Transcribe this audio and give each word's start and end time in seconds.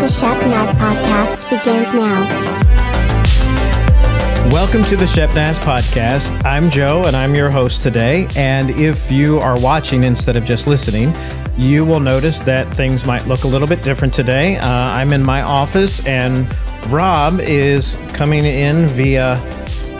The 0.00 0.08
Shep 0.08 0.38
Shepnaz 0.38 0.72
podcast 0.76 1.50
begins 1.50 1.92
now. 1.92 2.24
Welcome 4.50 4.82
to 4.84 4.96
the 4.96 5.06
Shep 5.06 5.28
Shepnaz 5.28 5.58
podcast. 5.58 6.42
I'm 6.42 6.70
Joe 6.70 7.04
and 7.04 7.14
I'm 7.14 7.34
your 7.34 7.50
host 7.50 7.82
today. 7.82 8.26
And 8.34 8.70
if 8.70 9.12
you 9.12 9.40
are 9.40 9.60
watching 9.60 10.04
instead 10.04 10.36
of 10.36 10.46
just 10.46 10.66
listening, 10.66 11.14
you 11.58 11.84
will 11.84 12.00
notice 12.00 12.40
that 12.40 12.74
things 12.74 13.04
might 13.04 13.26
look 13.26 13.44
a 13.44 13.46
little 13.46 13.68
bit 13.68 13.82
different 13.82 14.14
today. 14.14 14.56
Uh, 14.56 14.66
I'm 14.66 15.12
in 15.12 15.22
my 15.22 15.42
office 15.42 16.02
and 16.06 16.50
Rob 16.86 17.38
is 17.38 17.98
coming 18.14 18.46
in 18.46 18.86
via 18.86 19.34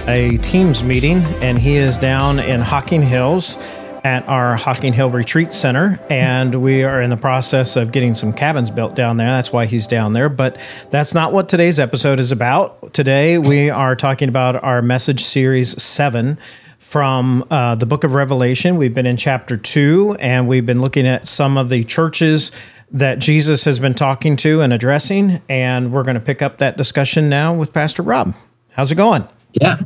a 0.08 0.38
Teams 0.38 0.82
meeting 0.82 1.18
and 1.42 1.58
he 1.58 1.76
is 1.76 1.98
down 1.98 2.38
in 2.38 2.62
Hocking 2.62 3.02
Hills 3.02 3.58
at 4.04 4.28
our 4.28 4.56
Hocking 4.56 4.92
Hill 4.92 5.10
Retreat 5.10 5.52
Center, 5.52 5.98
and 6.08 6.62
we 6.62 6.84
are 6.84 7.00
in 7.02 7.10
the 7.10 7.16
process 7.16 7.76
of 7.76 7.92
getting 7.92 8.14
some 8.14 8.32
cabins 8.32 8.70
built 8.70 8.94
down 8.94 9.16
there. 9.16 9.28
That's 9.28 9.52
why 9.52 9.66
he's 9.66 9.86
down 9.86 10.12
there. 10.12 10.28
But 10.28 10.60
that's 10.90 11.14
not 11.14 11.32
what 11.32 11.48
today's 11.48 11.78
episode 11.78 12.20
is 12.20 12.32
about. 12.32 12.92
Today, 12.94 13.38
we 13.38 13.70
are 13.70 13.96
talking 13.96 14.28
about 14.28 14.62
our 14.62 14.82
message 14.82 15.22
series 15.22 15.80
seven 15.82 16.38
from 16.78 17.44
uh, 17.50 17.74
the 17.76 17.86
book 17.86 18.04
of 18.04 18.14
Revelation. 18.14 18.76
We've 18.76 18.94
been 18.94 19.06
in 19.06 19.16
chapter 19.16 19.56
two, 19.56 20.16
and 20.18 20.48
we've 20.48 20.66
been 20.66 20.80
looking 20.80 21.06
at 21.06 21.26
some 21.26 21.56
of 21.56 21.68
the 21.68 21.84
churches 21.84 22.52
that 22.90 23.20
Jesus 23.20 23.64
has 23.64 23.78
been 23.78 23.94
talking 23.94 24.36
to 24.38 24.60
and 24.60 24.72
addressing. 24.72 25.40
And 25.48 25.92
we're 25.92 26.02
going 26.02 26.14
to 26.14 26.20
pick 26.20 26.42
up 26.42 26.58
that 26.58 26.76
discussion 26.76 27.28
now 27.28 27.54
with 27.54 27.72
Pastor 27.72 28.02
Rob. 28.02 28.34
How's 28.70 28.90
it 28.90 28.96
going? 28.96 29.28
Yeah. 29.52 29.78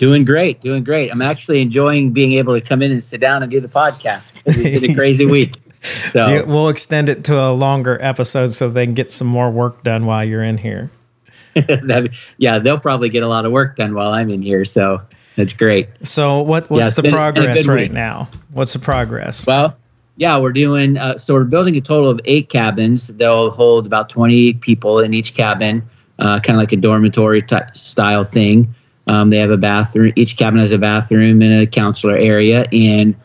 Doing 0.00 0.24
great, 0.24 0.62
doing 0.62 0.82
great. 0.82 1.10
I'm 1.10 1.20
actually 1.20 1.60
enjoying 1.60 2.10
being 2.12 2.32
able 2.32 2.58
to 2.58 2.66
come 2.66 2.80
in 2.80 2.90
and 2.90 3.04
sit 3.04 3.20
down 3.20 3.42
and 3.42 3.52
do 3.52 3.60
the 3.60 3.68
podcast. 3.68 4.40
It's 4.46 4.80
been 4.80 4.92
a 4.92 4.94
crazy 4.94 5.26
week. 5.30 5.56
So 5.82 6.42
we'll 6.46 6.70
extend 6.70 7.10
it 7.10 7.22
to 7.24 7.38
a 7.38 7.52
longer 7.52 7.98
episode 8.00 8.54
so 8.54 8.70
they 8.70 8.86
can 8.86 8.94
get 8.94 9.10
some 9.10 9.26
more 9.26 9.50
work 9.50 9.82
done 9.82 10.06
while 10.06 10.24
you're 10.24 10.42
in 10.42 10.56
here. 10.56 10.90
yeah, 12.38 12.58
they'll 12.58 12.80
probably 12.80 13.10
get 13.10 13.22
a 13.22 13.26
lot 13.26 13.44
of 13.44 13.52
work 13.52 13.76
done 13.76 13.92
while 13.92 14.12
I'm 14.12 14.30
in 14.30 14.40
here. 14.40 14.64
So 14.64 15.02
that's 15.36 15.52
great. 15.52 15.90
So 16.02 16.40
what 16.40 16.70
what's 16.70 16.96
yeah, 16.96 17.02
the 17.02 17.10
progress 17.10 17.66
right 17.66 17.82
week. 17.82 17.92
now? 17.92 18.30
What's 18.52 18.72
the 18.72 18.78
progress? 18.78 19.46
Well, 19.46 19.76
yeah, 20.16 20.38
we're 20.38 20.52
doing 20.52 20.96
uh, 20.96 21.18
so 21.18 21.34
we're 21.34 21.44
building 21.44 21.76
a 21.76 21.80
total 21.82 22.08
of 22.08 22.22
eight 22.24 22.48
cabins. 22.48 23.08
They'll 23.08 23.50
hold 23.50 23.84
about 23.84 24.08
20 24.08 24.54
people 24.54 24.98
in 25.00 25.12
each 25.12 25.34
cabin, 25.34 25.86
uh, 26.18 26.40
kind 26.40 26.56
of 26.56 26.60
like 26.62 26.72
a 26.72 26.76
dormitory 26.76 27.42
type 27.42 27.76
style 27.76 28.24
thing. 28.24 28.74
Um, 29.10 29.30
they 29.30 29.38
have 29.38 29.50
a 29.50 29.56
bathroom. 29.56 30.12
Each 30.14 30.36
cabin 30.36 30.60
has 30.60 30.70
a 30.70 30.78
bathroom 30.78 31.42
and 31.42 31.52
a 31.52 31.66
counselor 31.66 32.16
area, 32.16 32.66
and 32.70 33.16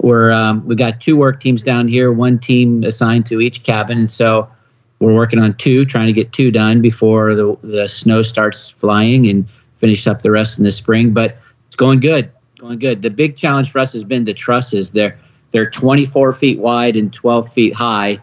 we're 0.00 0.30
um, 0.30 0.62
we 0.66 0.76
got 0.76 1.00
two 1.00 1.16
work 1.16 1.40
teams 1.40 1.62
down 1.62 1.88
here. 1.88 2.12
One 2.12 2.38
team 2.38 2.84
assigned 2.84 3.24
to 3.26 3.40
each 3.40 3.62
cabin, 3.62 3.96
and 3.96 4.10
so 4.10 4.46
we're 4.98 5.14
working 5.14 5.38
on 5.38 5.54
two, 5.54 5.86
trying 5.86 6.06
to 6.06 6.12
get 6.12 6.34
two 6.34 6.50
done 6.50 6.82
before 6.82 7.34
the 7.34 7.56
the 7.62 7.88
snow 7.88 8.22
starts 8.22 8.68
flying 8.68 9.26
and 9.26 9.48
finish 9.78 10.06
up 10.06 10.20
the 10.20 10.30
rest 10.30 10.58
in 10.58 10.64
the 10.64 10.70
spring. 10.70 11.14
But 11.14 11.38
it's 11.66 11.76
going 11.76 12.00
good, 12.00 12.30
going 12.58 12.78
good. 12.78 13.00
The 13.00 13.08
big 13.08 13.34
challenge 13.34 13.70
for 13.70 13.78
us 13.78 13.94
has 13.94 14.04
been 14.04 14.26
the 14.26 14.34
trusses. 14.34 14.90
They're 14.90 15.18
they're 15.52 15.70
24 15.70 16.34
feet 16.34 16.58
wide 16.58 16.94
and 16.94 17.10
12 17.10 17.50
feet 17.50 17.74
high. 17.74 18.18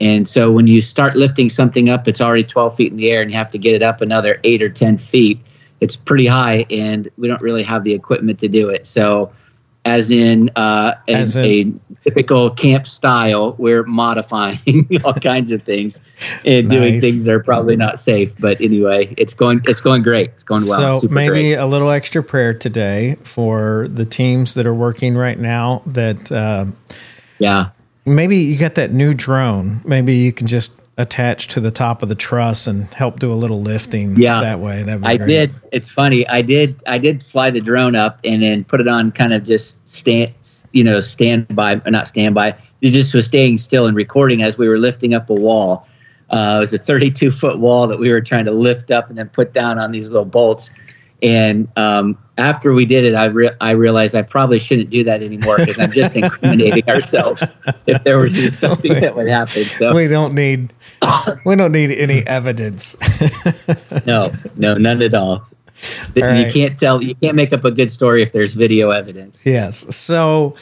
And 0.00 0.26
so 0.26 0.50
when 0.50 0.66
you 0.66 0.80
start 0.80 1.16
lifting 1.16 1.50
something 1.50 1.90
up, 1.90 2.08
it's 2.08 2.22
already 2.22 2.44
12 2.44 2.76
feet 2.76 2.92
in 2.92 2.96
the 2.96 3.10
air 3.10 3.20
and 3.20 3.30
you 3.30 3.36
have 3.36 3.48
to 3.50 3.58
get 3.58 3.74
it 3.74 3.82
up 3.82 4.00
another 4.00 4.40
eight 4.42 4.62
or 4.62 4.70
10 4.70 4.96
feet 4.96 5.38
it's 5.80 5.96
pretty 5.96 6.26
high 6.26 6.66
and 6.70 7.08
we 7.16 7.28
don't 7.28 7.42
really 7.42 7.62
have 7.62 7.84
the 7.84 7.92
equipment 7.92 8.38
to 8.40 8.48
do 8.48 8.68
it. 8.68 8.86
So, 8.86 9.32
as 9.84 10.10
in, 10.10 10.50
uh, 10.56 10.94
as 11.06 11.36
in 11.36 11.80
a 11.92 11.94
typical 12.02 12.50
camp 12.50 12.88
style, 12.88 13.54
we're 13.56 13.84
modifying 13.84 14.88
all 15.04 15.14
kinds 15.14 15.52
of 15.52 15.62
things 15.62 16.00
and 16.44 16.66
nice. 16.66 16.76
doing 16.76 17.00
things 17.00 17.24
that 17.24 17.32
are 17.32 17.42
probably 17.42 17.76
not 17.76 18.00
safe. 18.00 18.34
But 18.40 18.60
anyway, 18.60 19.14
it's 19.16 19.32
going 19.32 19.60
it's 19.64 19.80
going 19.80 20.02
great. 20.02 20.30
It's 20.30 20.42
going 20.42 20.62
well. 20.66 21.00
So 21.00 21.08
maybe 21.08 21.28
great. 21.28 21.54
a 21.54 21.66
little 21.66 21.90
extra 21.90 22.20
prayer 22.20 22.52
today 22.52 23.16
for 23.22 23.86
the 23.88 24.04
teams 24.04 24.54
that 24.54 24.66
are 24.66 24.74
working 24.74 25.16
right 25.16 25.38
now. 25.38 25.82
That 25.86 26.32
uh, 26.32 26.66
yeah, 27.38 27.70
maybe 28.04 28.38
you 28.38 28.58
got 28.58 28.74
that 28.74 28.92
new 28.92 29.14
drone. 29.14 29.82
Maybe 29.84 30.16
you 30.16 30.32
can 30.32 30.48
just 30.48 30.80
attached 30.98 31.50
to 31.50 31.60
the 31.60 31.70
top 31.70 32.02
of 32.02 32.08
the 32.08 32.14
truss 32.14 32.66
and 32.66 32.92
help 32.94 33.20
do 33.20 33.32
a 33.32 33.34
little 33.36 33.60
lifting 33.60 34.16
yeah, 34.16 34.40
that 34.40 34.60
way. 34.60 34.82
That 34.82 35.04
I 35.04 35.18
great. 35.18 35.28
did. 35.28 35.54
It's 35.72 35.90
funny. 35.90 36.26
I 36.28 36.40
did. 36.40 36.82
I 36.86 36.98
did 36.98 37.22
fly 37.22 37.50
the 37.50 37.60
drone 37.60 37.94
up 37.94 38.18
and 38.24 38.42
then 38.42 38.64
put 38.64 38.80
it 38.80 38.88
on 38.88 39.12
kind 39.12 39.34
of 39.34 39.44
just 39.44 39.78
stand, 39.88 40.32
you 40.72 40.82
know, 40.82 41.00
standby, 41.00 41.82
not 41.86 42.08
standby. 42.08 42.56
It 42.80 42.90
just 42.90 43.14
was 43.14 43.26
staying 43.26 43.58
still 43.58 43.86
and 43.86 43.96
recording 43.96 44.42
as 44.42 44.56
we 44.56 44.68
were 44.68 44.78
lifting 44.78 45.12
up 45.12 45.28
a 45.28 45.34
wall. 45.34 45.86
Uh, 46.30 46.54
it 46.56 46.60
was 46.60 46.74
a 46.74 46.78
32 46.78 47.30
foot 47.30 47.60
wall 47.60 47.86
that 47.86 47.98
we 47.98 48.10
were 48.10 48.20
trying 48.20 48.46
to 48.46 48.50
lift 48.50 48.90
up 48.90 49.08
and 49.08 49.18
then 49.18 49.28
put 49.28 49.52
down 49.52 49.78
on 49.78 49.92
these 49.92 50.08
little 50.08 50.24
bolts. 50.24 50.70
And 51.22 51.68
um, 51.76 52.18
after 52.38 52.74
we 52.74 52.84
did 52.84 53.04
it, 53.04 53.14
I 53.14 53.26
re- 53.26 53.54
I 53.60 53.70
realized 53.72 54.14
I 54.14 54.22
probably 54.22 54.58
shouldn't 54.58 54.90
do 54.90 55.02
that 55.04 55.22
anymore 55.22 55.58
because 55.58 55.78
I'm 55.78 55.92
just 55.92 56.14
incriminating 56.16 56.88
ourselves 56.88 57.42
if 57.86 58.02
there 58.04 58.18
was 58.18 58.58
something 58.58 58.92
that 58.94 59.16
would 59.16 59.28
happen. 59.28 59.64
So 59.64 59.94
we 59.94 60.06
don't 60.08 60.34
need 60.34 60.72
we 61.44 61.56
don't 61.56 61.72
need 61.72 61.92
any 61.92 62.26
evidence. 62.26 62.96
no, 64.06 64.32
no, 64.56 64.74
none 64.74 65.02
at 65.02 65.14
all. 65.14 65.30
all 65.30 65.46
right. 66.16 66.46
You 66.46 66.52
can't 66.52 66.78
tell. 66.78 67.02
You 67.02 67.14
can't 67.14 67.36
make 67.36 67.52
up 67.52 67.64
a 67.64 67.70
good 67.70 67.90
story 67.90 68.22
if 68.22 68.32
there's 68.32 68.54
video 68.54 68.90
evidence. 68.90 69.44
Yes. 69.46 69.94
So, 69.94 70.56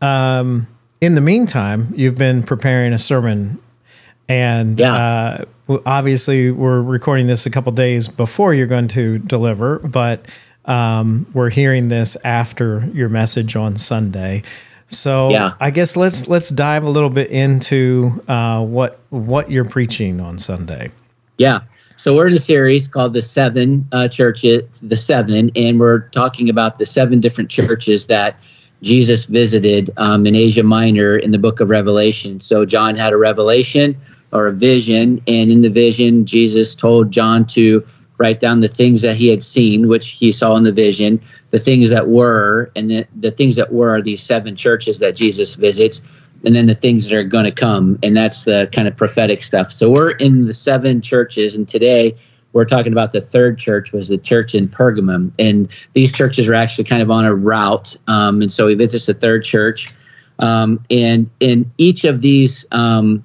um, 0.00 0.66
in 1.00 1.14
the 1.14 1.20
meantime, 1.20 1.92
you've 1.94 2.16
been 2.16 2.42
preparing 2.42 2.92
a 2.92 2.98
sermon, 2.98 3.60
and 4.28 4.80
yeah. 4.80 5.44
uh, 5.68 5.80
obviously, 5.86 6.50
we're 6.50 6.82
recording 6.82 7.26
this 7.26 7.46
a 7.46 7.50
couple 7.50 7.72
days 7.72 8.08
before 8.08 8.52
you're 8.52 8.66
going 8.66 8.88
to 8.88 9.18
deliver, 9.18 9.78
but 9.78 10.26
um, 10.64 11.26
we're 11.32 11.50
hearing 11.50 11.88
this 11.88 12.16
after 12.24 12.84
your 12.92 13.08
message 13.08 13.56
on 13.56 13.76
Sunday. 13.76 14.42
So 14.88 15.30
yeah. 15.30 15.54
I 15.60 15.70
guess 15.70 15.96
let's 15.96 16.28
let's 16.28 16.48
dive 16.48 16.82
a 16.82 16.90
little 16.90 17.10
bit 17.10 17.30
into 17.30 18.22
uh, 18.28 18.64
what 18.64 19.00
what 19.10 19.50
you're 19.50 19.64
preaching 19.64 20.20
on 20.20 20.38
Sunday. 20.38 20.90
Yeah. 21.38 21.60
So 21.96 22.14
we're 22.14 22.26
in 22.26 22.32
a 22.32 22.38
series 22.38 22.88
called 22.88 23.12
the 23.12 23.22
Seven 23.22 23.86
uh, 23.92 24.08
Churches, 24.08 24.80
the 24.80 24.96
Seven, 24.96 25.50
and 25.54 25.78
we're 25.78 26.08
talking 26.08 26.48
about 26.48 26.78
the 26.78 26.86
seven 26.86 27.20
different 27.20 27.50
churches 27.50 28.06
that 28.06 28.36
Jesus 28.82 29.26
visited 29.26 29.90
um, 29.98 30.26
in 30.26 30.34
Asia 30.34 30.62
Minor 30.62 31.18
in 31.18 31.30
the 31.30 31.38
Book 31.38 31.60
of 31.60 31.68
Revelation. 31.68 32.40
So 32.40 32.64
John 32.64 32.96
had 32.96 33.12
a 33.12 33.18
revelation 33.18 34.00
or 34.32 34.46
a 34.46 34.52
vision, 34.52 35.22
and 35.26 35.50
in 35.50 35.60
the 35.60 35.68
vision, 35.68 36.24
Jesus 36.24 36.74
told 36.74 37.10
John 37.10 37.44
to 37.48 37.86
write 38.20 38.38
down 38.38 38.60
the 38.60 38.68
things 38.68 39.00
that 39.00 39.16
he 39.16 39.28
had 39.28 39.42
seen, 39.42 39.88
which 39.88 40.10
he 40.10 40.30
saw 40.30 40.54
in 40.54 40.62
the 40.62 40.70
vision, 40.72 41.20
the 41.50 41.58
things 41.58 41.88
that 41.88 42.08
were, 42.08 42.70
and 42.76 42.90
the, 42.90 43.06
the 43.18 43.30
things 43.30 43.56
that 43.56 43.72
were 43.72 43.96
are 43.96 44.02
these 44.02 44.22
seven 44.22 44.54
churches 44.54 44.98
that 44.98 45.16
Jesus 45.16 45.54
visits, 45.54 46.02
and 46.44 46.54
then 46.54 46.66
the 46.66 46.74
things 46.74 47.08
that 47.08 47.16
are 47.16 47.24
going 47.24 47.46
to 47.46 47.50
come. 47.50 47.98
And 48.02 48.14
that's 48.14 48.44
the 48.44 48.68
kind 48.72 48.86
of 48.86 48.94
prophetic 48.94 49.42
stuff. 49.42 49.72
So 49.72 49.90
we're 49.90 50.10
in 50.12 50.46
the 50.46 50.52
seven 50.52 51.00
churches, 51.00 51.54
and 51.54 51.66
today 51.66 52.14
we're 52.52 52.66
talking 52.66 52.92
about 52.92 53.12
the 53.12 53.22
third 53.22 53.58
church 53.58 53.92
was 53.92 54.08
the 54.08 54.18
church 54.18 54.54
in 54.54 54.68
Pergamum. 54.68 55.32
And 55.38 55.68
these 55.94 56.12
churches 56.12 56.46
are 56.46 56.54
actually 56.54 56.84
kind 56.84 57.00
of 57.00 57.10
on 57.10 57.24
a 57.24 57.34
route. 57.34 57.96
Um, 58.06 58.42
and 58.42 58.52
so 58.52 58.68
he 58.68 58.74
visits 58.74 59.06
the 59.06 59.14
third 59.14 59.44
church. 59.44 59.92
Um, 60.40 60.84
and 60.90 61.30
in 61.38 61.70
each 61.78 62.04
of 62.04 62.22
these 62.22 62.66
um, 62.72 63.24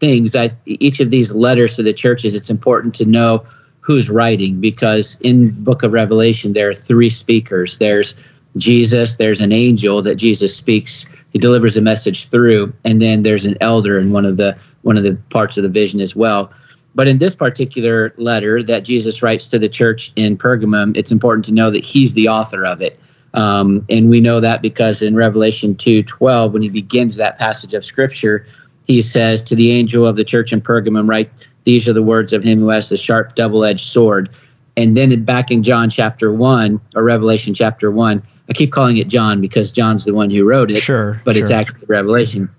things, 0.00 0.34
I, 0.34 0.50
each 0.66 1.00
of 1.00 1.10
these 1.10 1.32
letters 1.32 1.76
to 1.76 1.82
the 1.82 1.92
churches, 1.92 2.34
it's 2.34 2.50
important 2.50 2.94
to 2.96 3.06
know 3.06 3.46
who's 3.84 4.08
writing 4.08 4.58
because 4.60 5.18
in 5.20 5.50
book 5.62 5.82
of 5.82 5.92
revelation 5.92 6.54
there 6.54 6.70
are 6.70 6.74
three 6.74 7.10
speakers. 7.10 7.76
There's 7.76 8.14
jesus 8.56 9.16
there's 9.16 9.40
an 9.40 9.50
angel 9.50 10.00
that 10.00 10.14
jesus 10.14 10.56
speaks 10.56 11.06
he 11.32 11.40
delivers 11.40 11.76
a 11.76 11.80
message 11.80 12.28
through 12.28 12.72
and 12.84 13.02
then 13.02 13.24
there's 13.24 13.44
an 13.44 13.56
elder 13.60 13.98
in 13.98 14.12
one 14.12 14.24
of 14.24 14.36
the 14.36 14.56
one 14.82 14.96
of 14.96 15.02
the 15.02 15.18
parts 15.30 15.56
of 15.56 15.64
the 15.64 15.68
vision 15.68 16.00
as 16.00 16.14
well. 16.14 16.52
But 16.94 17.08
in 17.08 17.18
this 17.18 17.34
particular 17.34 18.14
letter 18.16 18.62
that 18.62 18.84
jesus 18.84 19.22
writes 19.22 19.46
to 19.48 19.58
the 19.58 19.68
church 19.68 20.12
in 20.16 20.38
pergamum 20.38 20.96
it's 20.96 21.12
important 21.12 21.44
to 21.46 21.52
know 21.52 21.70
that 21.70 21.84
he's 21.84 22.14
the 22.14 22.28
author 22.28 22.64
of 22.64 22.80
it. 22.80 22.98
Um, 23.34 23.84
and 23.90 24.08
we 24.08 24.20
know 24.20 24.40
that 24.40 24.62
because 24.62 25.02
in 25.02 25.14
revelation 25.14 25.76
2 25.76 26.04
12 26.04 26.54
when 26.54 26.62
he 26.62 26.70
begins 26.70 27.16
that 27.16 27.38
passage 27.38 27.74
of 27.74 27.84
scripture 27.84 28.46
he 28.86 29.02
says 29.02 29.42
to 29.42 29.54
the 29.54 29.72
angel 29.72 30.06
of 30.06 30.16
the 30.16 30.24
church 30.24 30.54
in 30.54 30.62
pergamum 30.62 31.06
write 31.06 31.30
these 31.64 31.88
are 31.88 31.92
the 31.92 32.02
words 32.02 32.32
of 32.32 32.44
him 32.44 32.60
who 32.60 32.68
has 32.68 32.88
the 32.88 32.96
sharp 32.96 33.34
double 33.34 33.64
edged 33.64 33.86
sword. 33.86 34.30
And 34.76 34.96
then 34.96 35.24
back 35.24 35.50
in 35.50 35.62
John 35.62 35.90
chapter 35.90 36.32
1, 36.32 36.80
or 36.94 37.02
Revelation 37.02 37.54
chapter 37.54 37.90
1, 37.90 38.22
I 38.48 38.52
keep 38.52 38.72
calling 38.72 38.98
it 38.98 39.08
John 39.08 39.40
because 39.40 39.70
John's 39.72 40.04
the 40.04 40.14
one 40.14 40.30
who 40.30 40.44
wrote 40.44 40.70
it. 40.70 40.76
Sure. 40.76 41.20
But 41.24 41.34
sure. 41.34 41.42
it's 41.42 41.50
actually 41.50 41.86
Revelation. 41.86 42.50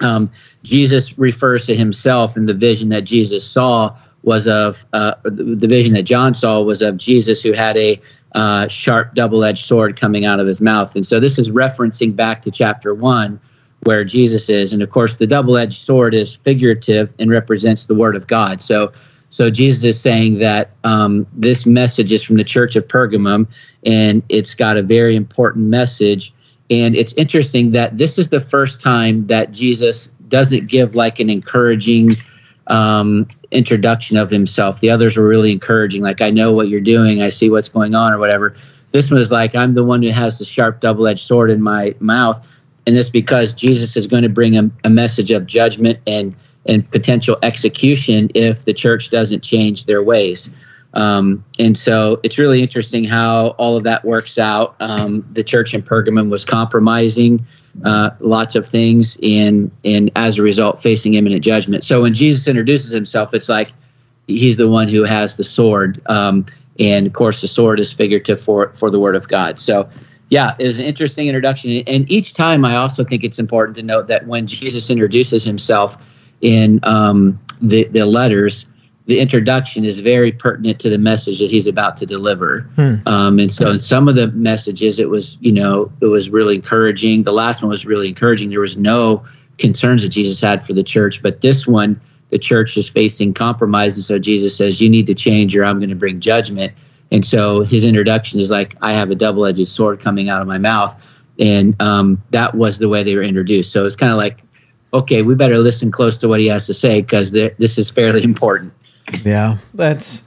Um, 0.00 0.30
Jesus 0.62 1.18
refers 1.18 1.66
to 1.66 1.76
himself, 1.76 2.36
and 2.36 2.48
the 2.48 2.54
vision 2.54 2.88
that 2.90 3.02
Jesus 3.02 3.48
saw 3.48 3.94
was 4.22 4.46
of 4.46 4.86
uh, 4.92 5.14
the 5.24 5.66
vision 5.66 5.94
that 5.94 6.04
John 6.04 6.34
saw 6.34 6.62
was 6.62 6.80
of 6.80 6.96
Jesus 6.96 7.42
who 7.42 7.52
had 7.52 7.76
a 7.76 8.00
uh, 8.34 8.68
sharp 8.68 9.14
double 9.14 9.44
edged 9.44 9.64
sword 9.64 9.98
coming 9.98 10.24
out 10.24 10.40
of 10.40 10.46
his 10.46 10.60
mouth. 10.60 10.94
And 10.96 11.06
so 11.06 11.20
this 11.20 11.38
is 11.38 11.50
referencing 11.50 12.14
back 12.14 12.42
to 12.42 12.50
chapter 12.50 12.94
1 12.94 13.38
where 13.84 14.04
Jesus 14.04 14.48
is. 14.48 14.72
And 14.72 14.82
of 14.82 14.90
course, 14.90 15.16
the 15.16 15.26
double 15.26 15.56
edged 15.56 15.80
sword 15.80 16.14
is 16.14 16.34
figurative 16.34 17.12
and 17.18 17.30
represents 17.30 17.84
the 17.84 17.94
word 17.94 18.14
of 18.14 18.26
God. 18.26 18.62
So, 18.62 18.92
so 19.30 19.50
Jesus 19.50 19.82
is 19.84 20.00
saying 20.00 20.38
that 20.38 20.70
um, 20.84 21.26
this 21.32 21.66
message 21.66 22.12
is 22.12 22.22
from 22.22 22.36
the 22.36 22.44
church 22.44 22.76
of 22.76 22.86
Pergamum, 22.86 23.46
and 23.84 24.22
it's 24.28 24.54
got 24.54 24.76
a 24.76 24.82
very 24.82 25.16
important 25.16 25.66
message. 25.66 26.32
And 26.70 26.94
it's 26.94 27.12
interesting 27.14 27.72
that 27.72 27.98
this 27.98 28.18
is 28.18 28.28
the 28.28 28.40
first 28.40 28.80
time 28.80 29.26
that 29.26 29.52
Jesus 29.52 30.08
doesn't 30.28 30.68
give 30.68 30.94
like 30.94 31.18
an 31.18 31.28
encouraging 31.28 32.16
um, 32.68 33.26
introduction 33.50 34.16
of 34.16 34.30
himself. 34.30 34.80
The 34.80 34.90
others 34.90 35.16
were 35.16 35.26
really 35.26 35.50
encouraging, 35.50 36.02
like, 36.02 36.20
I 36.20 36.30
know 36.30 36.52
what 36.52 36.68
you're 36.68 36.80
doing, 36.80 37.20
I 37.20 37.28
see 37.28 37.50
what's 37.50 37.68
going 37.68 37.94
on, 37.94 38.12
or 38.12 38.18
whatever. 38.18 38.54
This 38.92 39.10
one 39.10 39.18
was 39.18 39.30
like, 39.30 39.54
I'm 39.54 39.74
the 39.74 39.84
one 39.84 40.02
who 40.02 40.10
has 40.10 40.38
the 40.38 40.44
sharp 40.44 40.80
double 40.80 41.06
edged 41.06 41.26
sword 41.26 41.50
in 41.50 41.60
my 41.60 41.94
mouth 41.98 42.46
and 42.86 42.96
it's 42.96 43.10
because 43.10 43.52
Jesus 43.52 43.96
is 43.96 44.06
going 44.06 44.22
to 44.22 44.28
bring 44.28 44.56
a, 44.56 44.70
a 44.84 44.90
message 44.90 45.30
of 45.30 45.46
judgment 45.46 45.98
and 46.06 46.34
and 46.66 46.88
potential 46.90 47.36
execution 47.42 48.30
if 48.34 48.64
the 48.64 48.72
church 48.72 49.10
doesn't 49.10 49.42
change 49.42 49.86
their 49.86 50.00
ways. 50.00 50.48
Um, 50.94 51.44
and 51.58 51.76
so 51.76 52.20
it's 52.22 52.38
really 52.38 52.62
interesting 52.62 53.04
how 53.04 53.48
all 53.58 53.76
of 53.76 53.82
that 53.82 54.04
works 54.04 54.38
out. 54.38 54.76
Um, 54.78 55.26
the 55.32 55.42
church 55.42 55.74
in 55.74 55.82
Pergamum 55.82 56.30
was 56.30 56.44
compromising 56.44 57.44
uh, 57.84 58.10
lots 58.20 58.54
of 58.54 58.66
things, 58.66 59.18
and 59.22 59.70
and 59.84 60.10
as 60.14 60.38
a 60.38 60.42
result, 60.42 60.82
facing 60.82 61.14
imminent 61.14 61.42
judgment. 61.42 61.84
So 61.84 62.02
when 62.02 62.14
Jesus 62.14 62.46
introduces 62.46 62.92
himself, 62.92 63.32
it's 63.32 63.48
like 63.48 63.72
he's 64.26 64.56
the 64.56 64.68
one 64.68 64.88
who 64.88 65.04
has 65.04 65.36
the 65.36 65.44
sword, 65.44 66.00
um, 66.06 66.44
and 66.78 67.06
of 67.06 67.14
course, 67.14 67.40
the 67.40 67.48
sword 67.48 67.80
is 67.80 67.90
figurative 67.92 68.40
for 68.40 68.72
for 68.74 68.90
the 68.90 69.00
word 69.00 69.16
of 69.16 69.28
God. 69.28 69.58
So 69.58 69.88
yeah, 70.32 70.54
it 70.58 70.64
was 70.64 70.78
an 70.78 70.86
interesting 70.86 71.28
introduction. 71.28 71.82
And 71.86 72.10
each 72.10 72.32
time, 72.32 72.64
I 72.64 72.74
also 72.74 73.04
think 73.04 73.22
it's 73.22 73.38
important 73.38 73.76
to 73.76 73.82
note 73.82 74.06
that 74.06 74.26
when 74.26 74.46
Jesus 74.46 74.88
introduces 74.88 75.44
himself 75.44 75.98
in 76.40 76.80
um, 76.84 77.38
the 77.60 77.84
the 77.88 78.06
letters, 78.06 78.66
the 79.04 79.20
introduction 79.20 79.84
is 79.84 80.00
very 80.00 80.32
pertinent 80.32 80.80
to 80.80 80.88
the 80.88 80.96
message 80.96 81.38
that 81.40 81.50
he's 81.50 81.66
about 81.66 81.98
to 81.98 82.06
deliver. 82.06 82.60
Hmm. 82.76 82.94
Um, 83.04 83.38
and 83.40 83.52
so, 83.52 83.70
in 83.72 83.78
some 83.78 84.08
of 84.08 84.14
the 84.14 84.28
messages, 84.28 84.98
it 84.98 85.10
was 85.10 85.36
you 85.42 85.52
know 85.52 85.92
it 86.00 86.06
was 86.06 86.30
really 86.30 86.54
encouraging. 86.54 87.24
The 87.24 87.32
last 87.32 87.62
one 87.62 87.68
was 87.68 87.84
really 87.84 88.08
encouraging. 88.08 88.48
There 88.48 88.60
was 88.60 88.78
no 88.78 89.22
concerns 89.58 90.02
that 90.02 90.08
Jesus 90.08 90.40
had 90.40 90.64
for 90.64 90.72
the 90.72 90.82
church, 90.82 91.22
but 91.22 91.42
this 91.42 91.66
one, 91.66 92.00
the 92.30 92.38
church 92.38 92.78
is 92.78 92.88
facing 92.88 93.34
compromise, 93.34 93.96
and 93.96 94.04
so 94.04 94.18
Jesus 94.18 94.56
says, 94.56 94.80
"You 94.80 94.88
need 94.88 95.06
to 95.08 95.14
change, 95.14 95.54
or 95.54 95.62
I'm 95.62 95.78
going 95.78 95.90
to 95.90 95.94
bring 95.94 96.20
judgment." 96.20 96.72
And 97.12 97.26
so 97.26 97.60
his 97.60 97.84
introduction 97.84 98.40
is 98.40 98.50
like, 98.50 98.74
I 98.80 98.94
have 98.94 99.10
a 99.10 99.14
double 99.14 99.44
edged 99.46 99.68
sword 99.68 100.00
coming 100.00 100.30
out 100.30 100.40
of 100.40 100.48
my 100.48 100.58
mouth. 100.58 100.96
And 101.38 101.80
um, 101.80 102.20
that 102.30 102.54
was 102.54 102.78
the 102.78 102.88
way 102.88 103.02
they 103.02 103.14
were 103.14 103.22
introduced. 103.22 103.70
So 103.70 103.84
it's 103.84 103.94
kind 103.94 104.10
of 104.10 104.16
like, 104.16 104.42
okay, 104.94 105.22
we 105.22 105.34
better 105.34 105.58
listen 105.58 105.90
close 105.90 106.16
to 106.18 106.28
what 106.28 106.40
he 106.40 106.46
has 106.46 106.66
to 106.66 106.74
say 106.74 107.02
because 107.02 107.30
this 107.30 107.78
is 107.78 107.90
fairly 107.90 108.24
important. 108.24 108.72
Yeah, 109.22 109.58
that's. 109.74 110.26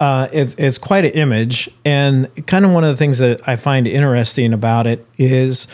Uh, 0.00 0.28
it's 0.32 0.54
it's 0.58 0.76
quite 0.76 1.04
an 1.04 1.12
image, 1.12 1.70
and 1.84 2.28
kind 2.48 2.64
of 2.64 2.72
one 2.72 2.82
of 2.82 2.90
the 2.90 2.96
things 2.96 3.18
that 3.18 3.40
I 3.48 3.54
find 3.54 3.86
interesting 3.86 4.52
about 4.52 4.88
it 4.88 5.06
is 5.16 5.68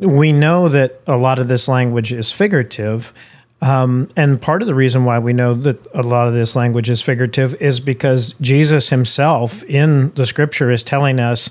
we 0.00 0.32
know 0.32 0.68
that 0.68 1.00
a 1.06 1.16
lot 1.16 1.38
of 1.38 1.46
this 1.46 1.68
language 1.68 2.12
is 2.12 2.32
figurative, 2.32 3.14
um, 3.62 4.08
and 4.16 4.42
part 4.42 4.60
of 4.60 4.66
the 4.66 4.74
reason 4.74 5.04
why 5.04 5.20
we 5.20 5.32
know 5.32 5.54
that 5.54 5.86
a 5.94 6.02
lot 6.02 6.26
of 6.26 6.34
this 6.34 6.56
language 6.56 6.90
is 6.90 7.00
figurative 7.00 7.54
is 7.62 7.78
because 7.78 8.34
Jesus 8.40 8.88
himself 8.88 9.62
in 9.64 10.12
the 10.14 10.26
scripture 10.26 10.68
is 10.68 10.82
telling 10.82 11.20
us, 11.20 11.48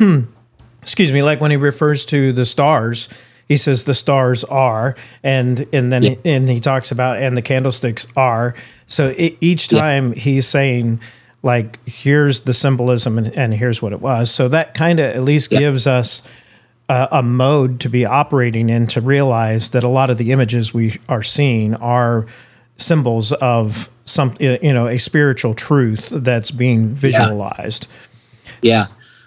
excuse 0.80 1.12
me, 1.12 1.22
like 1.22 1.38
when 1.38 1.50
he 1.50 1.58
refers 1.58 2.06
to 2.06 2.32
the 2.32 2.46
stars, 2.46 3.10
he 3.46 3.56
says 3.58 3.84
the 3.84 3.92
stars 3.92 4.44
are, 4.44 4.96
and 5.22 5.66
and 5.74 5.92
then 5.92 6.02
yeah. 6.02 6.14
he, 6.24 6.30
and 6.30 6.48
he 6.48 6.58
talks 6.58 6.90
about 6.90 7.18
and 7.18 7.36
the 7.36 7.42
candlesticks 7.42 8.06
are. 8.16 8.54
So 8.86 9.08
it, 9.16 9.36
each 9.42 9.68
time 9.68 10.14
yeah. 10.14 10.18
he's 10.18 10.48
saying 10.48 11.00
like 11.42 11.86
here's 11.86 12.40
the 12.40 12.54
symbolism 12.54 13.18
and, 13.18 13.36
and, 13.36 13.54
here's 13.54 13.82
what 13.82 13.92
it 13.92 14.00
was. 14.00 14.30
So 14.30 14.48
that 14.48 14.72
kind 14.72 14.98
of 14.98 15.14
at 15.14 15.22
least 15.22 15.52
yeah. 15.52 15.58
gives 15.60 15.86
us 15.86 16.22
a, 16.88 17.08
a, 17.12 17.22
mode 17.22 17.80
to 17.80 17.88
be 17.88 18.04
operating 18.04 18.70
in 18.70 18.86
to 18.88 19.00
realize 19.00 19.70
that 19.70 19.84
a 19.84 19.88
lot 19.88 20.10
of 20.10 20.18
the 20.18 20.32
images 20.32 20.72
we 20.72 21.00
are 21.08 21.22
seeing 21.22 21.74
are 21.76 22.26
symbols 22.78 23.32
of 23.32 23.88
some 24.04 24.34
you 24.38 24.72
know 24.72 24.86
a 24.86 24.98
spiritual 24.98 25.54
truth 25.54 26.10
that's 26.10 26.50
being 26.50 26.88
visualized 26.88 27.88
yeah, 28.62 28.80
yeah. 28.80 28.86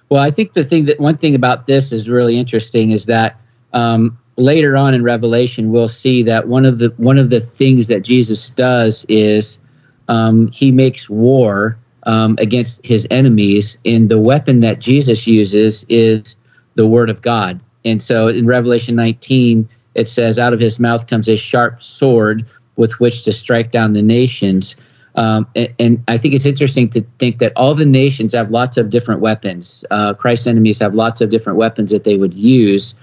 well 0.09 0.21
i 0.21 0.31
think 0.31 0.53
the 0.53 0.63
thing 0.63 0.85
that 0.85 0.99
one 0.99 1.17
thing 1.17 1.35
about 1.35 1.65
this 1.65 1.91
is 1.91 2.07
really 2.07 2.37
interesting 2.37 2.91
is 2.91 3.05
that 3.05 3.39
um, 3.73 4.17
later 4.37 4.77
on 4.77 4.93
in 4.93 5.03
revelation 5.03 5.71
we'll 5.71 5.89
see 5.89 6.23
that 6.23 6.47
one 6.47 6.65
of 6.65 6.77
the 6.77 6.89
one 6.97 7.17
of 7.17 7.29
the 7.29 7.39
things 7.39 7.87
that 7.87 8.01
jesus 8.01 8.51
does 8.51 9.05
is 9.09 9.59
um, 10.07 10.47
he 10.51 10.71
makes 10.71 11.09
war 11.09 11.77
um, 12.03 12.35
against 12.39 12.83
his 12.85 13.07
enemies 13.11 13.77
and 13.83 14.09
the 14.09 14.19
weapon 14.19 14.59
that 14.59 14.79
jesus 14.79 15.25
uses 15.25 15.83
is 15.89 16.35
the 16.75 16.87
word 16.87 17.09
of 17.09 17.21
God. 17.21 17.59
And 17.85 18.01
so 18.01 18.27
in 18.27 18.45
Revelation 18.45 18.95
19, 18.95 19.67
it 19.95 20.09
says, 20.09 20.37
Out 20.39 20.53
of 20.53 20.59
his 20.59 20.79
mouth 20.79 21.07
comes 21.07 21.27
a 21.27 21.37
sharp 21.37 21.81
sword 21.81 22.45
with 22.75 22.99
which 22.99 23.23
to 23.23 23.33
strike 23.33 23.71
down 23.71 23.93
the 23.93 24.01
nations. 24.01 24.75
Um, 25.15 25.47
and, 25.55 25.73
and, 25.79 26.03
I 26.07 26.17
think 26.17 26.33
it's 26.33 26.45
interesting 26.45 26.89
to 26.91 27.03
think 27.17 27.39
that 27.39 27.51
all 27.55 27.73
the 27.73 27.85
nations 27.85 28.33
have 28.33 28.51
lots 28.51 28.77
of 28.77 28.89
different 28.89 29.21
weapons. 29.21 29.83
Uh, 29.91 30.13
Christ's 30.13 30.47
enemies 30.47 30.79
have 30.79 30.93
lots 30.93 31.19
of 31.19 31.29
different 31.29 31.57
weapons 31.57 31.91
that 31.91 32.03
they 32.03 32.15
would 32.15 32.33
use. 32.33 32.93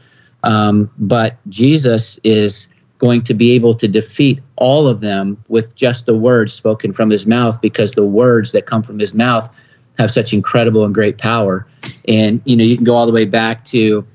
Um, 0.44 0.90
but 0.98 1.36
Jesus 1.48 2.18
is 2.22 2.68
going 2.98 3.22
to 3.24 3.34
be 3.34 3.52
able 3.52 3.74
to 3.74 3.88
defeat 3.88 4.40
all 4.56 4.86
of 4.86 5.00
them 5.00 5.36
with 5.48 5.74
just 5.74 6.06
the 6.06 6.16
words 6.16 6.52
spoken 6.52 6.92
from 6.92 7.10
his 7.10 7.26
mouth 7.26 7.60
because 7.60 7.92
the 7.92 8.06
words 8.06 8.52
that 8.52 8.66
come 8.66 8.82
from 8.82 8.98
his 8.98 9.12
mouth 9.14 9.50
have 9.98 10.10
such 10.10 10.32
incredible 10.32 10.84
and 10.84 10.94
great 10.94 11.18
power. 11.18 11.66
And 12.08 12.40
you 12.44 12.56
know, 12.56 12.64
you 12.64 12.76
can 12.76 12.84
go 12.84 12.94
all 12.94 13.06
the 13.06 13.12
way 13.12 13.24
back 13.24 13.64
to 13.66 14.06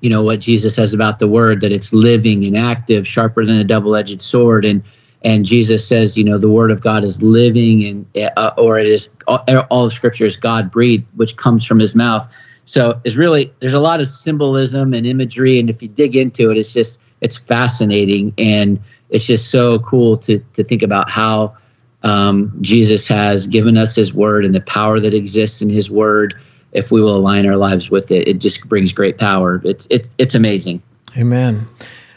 you 0.00 0.10
know 0.10 0.22
what 0.22 0.40
Jesus 0.40 0.74
says 0.74 0.94
about 0.94 1.18
the 1.18 1.28
word 1.28 1.60
that 1.62 1.72
it's 1.72 1.92
living 1.92 2.44
and 2.44 2.56
active, 2.56 3.06
sharper 3.06 3.44
than 3.44 3.58
a 3.58 3.64
double-edged 3.64 4.22
sword 4.22 4.64
and 4.64 4.82
and 5.22 5.44
Jesus 5.44 5.86
says, 5.86 6.16
you 6.16 6.22
know, 6.22 6.38
the 6.38 6.48
word 6.48 6.70
of 6.70 6.80
God 6.80 7.02
is 7.02 7.20
living 7.20 7.84
and 7.84 8.32
uh, 8.36 8.52
or 8.56 8.78
it 8.78 8.86
is 8.86 9.08
all, 9.26 9.44
all 9.70 9.86
of 9.86 9.92
scripture 9.92 10.24
is 10.24 10.36
God 10.36 10.70
breathed, 10.70 11.04
which 11.16 11.36
comes 11.36 11.64
from 11.64 11.80
his 11.80 11.96
mouth. 11.96 12.30
So 12.66 13.00
it's 13.04 13.16
really 13.16 13.52
there's 13.60 13.74
a 13.74 13.80
lot 13.80 14.00
of 14.00 14.08
symbolism 14.08 14.94
and 14.94 15.06
imagery 15.06 15.58
and 15.58 15.68
if 15.70 15.82
you 15.82 15.88
dig 15.88 16.16
into 16.16 16.50
it 16.50 16.58
it's 16.58 16.72
just 16.72 17.00
it's 17.20 17.36
fascinating 17.36 18.34
and 18.38 18.78
it's 19.10 19.26
just 19.26 19.50
so 19.50 19.78
cool 19.80 20.16
to 20.18 20.38
to 20.52 20.62
think 20.62 20.82
about 20.82 21.08
how 21.08 21.56
um, 22.02 22.56
Jesus 22.60 23.08
has 23.08 23.46
given 23.46 23.76
us 23.76 23.96
his 23.96 24.14
word 24.14 24.44
and 24.44 24.54
the 24.54 24.60
power 24.60 25.00
that 25.00 25.14
exists 25.14 25.60
in 25.60 25.68
his 25.68 25.90
word. 25.90 26.38
If 26.76 26.90
we 26.90 27.00
will 27.00 27.16
align 27.16 27.46
our 27.46 27.56
lives 27.56 27.90
with 27.90 28.10
it, 28.10 28.28
it 28.28 28.38
just 28.38 28.68
brings 28.68 28.92
great 28.92 29.18
power. 29.18 29.60
It's, 29.64 29.86
it's, 29.90 30.14
it's 30.18 30.34
amazing. 30.34 30.82
Amen. 31.16 31.66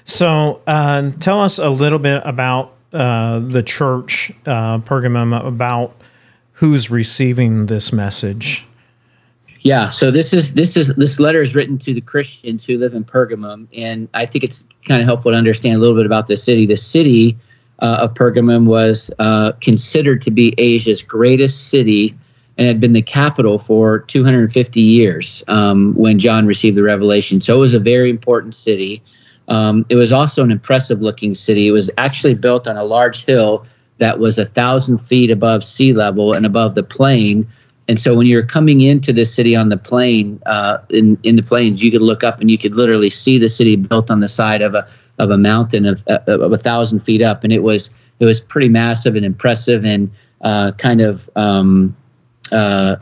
So 0.05 0.61
uh, 0.67 1.11
tell 1.19 1.39
us 1.39 1.57
a 1.59 1.69
little 1.69 1.99
bit 1.99 2.21
about 2.25 2.73
uh, 2.91 3.39
the 3.39 3.63
church, 3.63 4.31
uh, 4.45 4.79
Pergamum, 4.79 5.45
about 5.45 5.95
who's 6.53 6.89
receiving 6.89 7.67
this 7.67 7.93
message. 7.93 8.65
Yeah, 9.61 9.89
so 9.89 10.09
this 10.09 10.33
is 10.33 10.53
this 10.53 10.77
is 10.77 10.87
this 10.95 11.19
letter 11.19 11.41
is 11.41 11.53
written 11.53 11.77
to 11.79 11.93
the 11.93 12.01
Christians 12.01 12.65
who 12.65 12.77
live 12.77 12.93
in 12.93 13.03
Pergamum, 13.03 13.67
and 13.75 14.07
I 14.13 14.25
think 14.25 14.43
it's 14.43 14.63
kind 14.85 15.01
of 15.01 15.05
helpful 15.05 15.31
to 15.31 15.37
understand 15.37 15.75
a 15.75 15.79
little 15.79 15.95
bit 15.95 16.05
about 16.05 16.27
the 16.27 16.37
city. 16.37 16.65
The 16.65 16.77
city 16.77 17.37
uh, 17.79 17.97
of 18.01 18.13
Pergamum 18.13 18.65
was 18.65 19.11
uh, 19.19 19.51
considered 19.59 20.21
to 20.23 20.31
be 20.31 20.55
Asia's 20.57 21.01
greatest 21.01 21.67
city 21.67 22.17
and 22.59 22.67
had 22.67 22.81
been 22.81 22.91
the 22.91 23.01
capital 23.01 23.57
for 23.57 23.99
250 23.99 24.81
years 24.81 25.45
um, 25.47 25.93
when 25.95 26.19
John 26.19 26.45
received 26.45 26.75
the 26.75 26.83
revelation. 26.83 27.39
So 27.39 27.55
it 27.55 27.59
was 27.59 27.73
a 27.73 27.79
very 27.79 28.09
important 28.09 28.53
city. 28.53 29.01
Um, 29.47 29.85
it 29.87 29.95
was 29.95 30.11
also 30.11 30.43
an 30.43 30.51
impressive 30.51 31.01
looking 31.01 31.33
city. 31.33 31.69
It 31.69 31.71
was 31.71 31.89
actually 31.97 32.33
built 32.33 32.67
on 32.67 32.75
a 32.75 32.83
large 32.83 33.23
hill 33.23 33.65
that 33.99 34.19
was 34.19 34.37
a 34.37 34.45
thousand 34.45 34.97
feet 35.07 35.31
above 35.31 35.63
sea 35.63 35.93
level 35.93 36.33
and 36.33 36.45
above 36.45 36.75
the 36.75 36.83
plain. 36.83 37.47
And 37.87 37.97
so 37.97 38.13
when 38.13 38.27
you're 38.27 38.45
coming 38.45 38.81
into 38.81 39.13
the 39.13 39.25
city 39.25 39.55
on 39.55 39.69
the 39.69 39.77
plain, 39.77 40.41
uh, 40.45 40.79
in 40.89 41.17
in 41.23 41.37
the 41.37 41.43
plains, 41.43 41.81
you 41.81 41.91
could 41.91 42.01
look 42.01 42.25
up 42.25 42.41
and 42.41 42.51
you 42.51 42.57
could 42.57 42.75
literally 42.75 43.09
see 43.09 43.37
the 43.37 43.49
city 43.49 43.77
built 43.77 44.11
on 44.11 44.19
the 44.19 44.27
side 44.27 44.61
of 44.61 44.75
a 44.75 44.85
of 45.17 45.31
a 45.31 45.37
mountain 45.37 45.85
of, 45.85 46.03
of 46.07 46.51
a 46.51 46.57
thousand 46.57 46.99
feet 46.99 47.21
up, 47.21 47.43
and 47.43 47.53
it 47.53 47.63
was 47.63 47.89
it 48.19 48.25
was 48.25 48.41
pretty 48.41 48.69
massive 48.69 49.15
and 49.15 49.25
impressive 49.25 49.85
and 49.85 50.11
uh, 50.41 50.71
kind 50.73 51.01
of 51.01 51.29
um, 51.35 51.95
uh, 52.51 52.95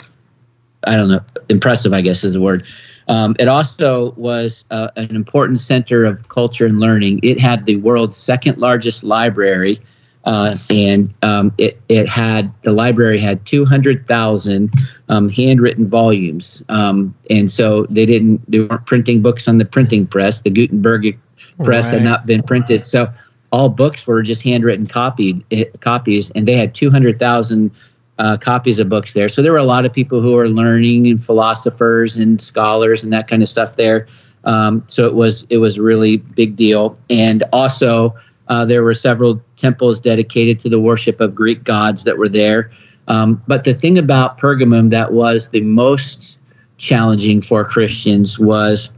I 0.84 0.96
don't 0.96 1.10
know 1.10 1.22
impressive 1.50 1.94
I 1.94 2.02
guess 2.02 2.24
is 2.24 2.34
the 2.34 2.42
word. 2.42 2.64
Um, 3.08 3.36
it 3.40 3.48
also 3.48 4.12
was 4.18 4.66
uh, 4.70 4.90
an 4.98 5.16
important 5.16 5.60
center 5.60 6.04
of 6.06 6.28
culture 6.30 6.66
and 6.66 6.80
learning. 6.80 7.20
It 7.24 7.40
had 7.40 7.66
the 7.66 7.78
world's 7.78 8.18
second 8.18 8.58
largest 8.58 9.04
library, 9.04 9.80
uh, 10.26 10.58
and 10.70 11.14
um, 11.22 11.54
it 11.58 11.80
it 11.88 12.10
had 12.10 12.52
the 12.64 12.74
library 12.74 13.18
had 13.18 13.46
two 13.46 13.64
hundred 13.66 14.08
thousand 14.08 14.74
um, 15.08 15.30
handwritten 15.30 15.88
volumes. 15.88 16.62
Um, 16.70 17.16
and 17.30 17.50
so 17.50 17.86
they 17.90 18.06
didn't 18.06 18.50
they 18.52 18.60
weren't 18.60 18.86
printing 18.86 19.22
books 19.22 19.48
on 19.48 19.58
the 19.58 19.66
printing 19.66 20.06
press. 20.06 20.42
The 20.42 20.50
Gutenberg 20.50 21.18
press 21.64 21.86
Right. 21.86 21.94
had 21.94 22.04
not 22.04 22.26
been 22.26 22.44
printed. 22.44 22.86
So 22.86 23.08
all 23.52 23.70
books 23.70 24.06
were 24.06 24.22
just 24.22 24.44
handwritten 24.44 24.86
copied 24.86 25.44
eh, 25.52 25.64
copies, 25.80 26.30
and 26.32 26.46
they 26.48 26.58
had 26.58 26.76
two 26.76 26.92
hundred 26.92 27.20
thousand 27.20 27.72
uh, 28.20 28.38
copies 28.38 28.80
of 28.80 28.90
books 28.90 29.14
there. 29.14 29.30
So 29.30 29.42
there 29.42 29.52
were 29.52 29.58
a 29.58 29.64
lot 29.64 29.86
of 29.86 29.94
people 29.94 30.22
who 30.22 30.34
were 30.34 30.50
learning 30.50 31.08
and 31.08 31.24
philosophers 31.24 32.18
and 32.18 32.42
scholars 32.42 33.04
and 33.04 33.14
that 33.14 33.28
kind 33.28 33.42
of 33.44 33.50
stuff 33.50 33.76
there. 33.76 34.08
Um, 34.44 34.84
so 34.88 35.06
it 35.06 35.14
was 35.14 35.46
it 35.50 35.58
was 35.58 35.78
really 35.78 36.18
big 36.18 36.56
deal, 36.56 36.98
and 37.10 37.44
also 37.52 38.16
uh, 38.48 38.66
there 38.66 38.84
were 38.84 38.94
several 38.94 39.42
temples 39.58 40.00
dedicated 40.00 40.60
to 40.62 40.70
the 40.70 40.80
worship 40.80 41.20
of 41.20 41.36
Greek 41.36 41.64
gods 41.64 42.04
that 42.06 42.18
were 42.18 42.30
there. 42.30 42.72
Um, 43.08 43.42
but 43.48 43.64
the 43.64 43.74
thing 43.74 43.98
about 43.98 44.38
Pergamum 44.38 44.90
that 44.90 45.14
was 45.14 45.50
the 45.50 45.62
most 45.62 46.38
challenging 46.78 47.42
for 47.42 47.66
Christians 47.66 48.40
was 48.40 48.94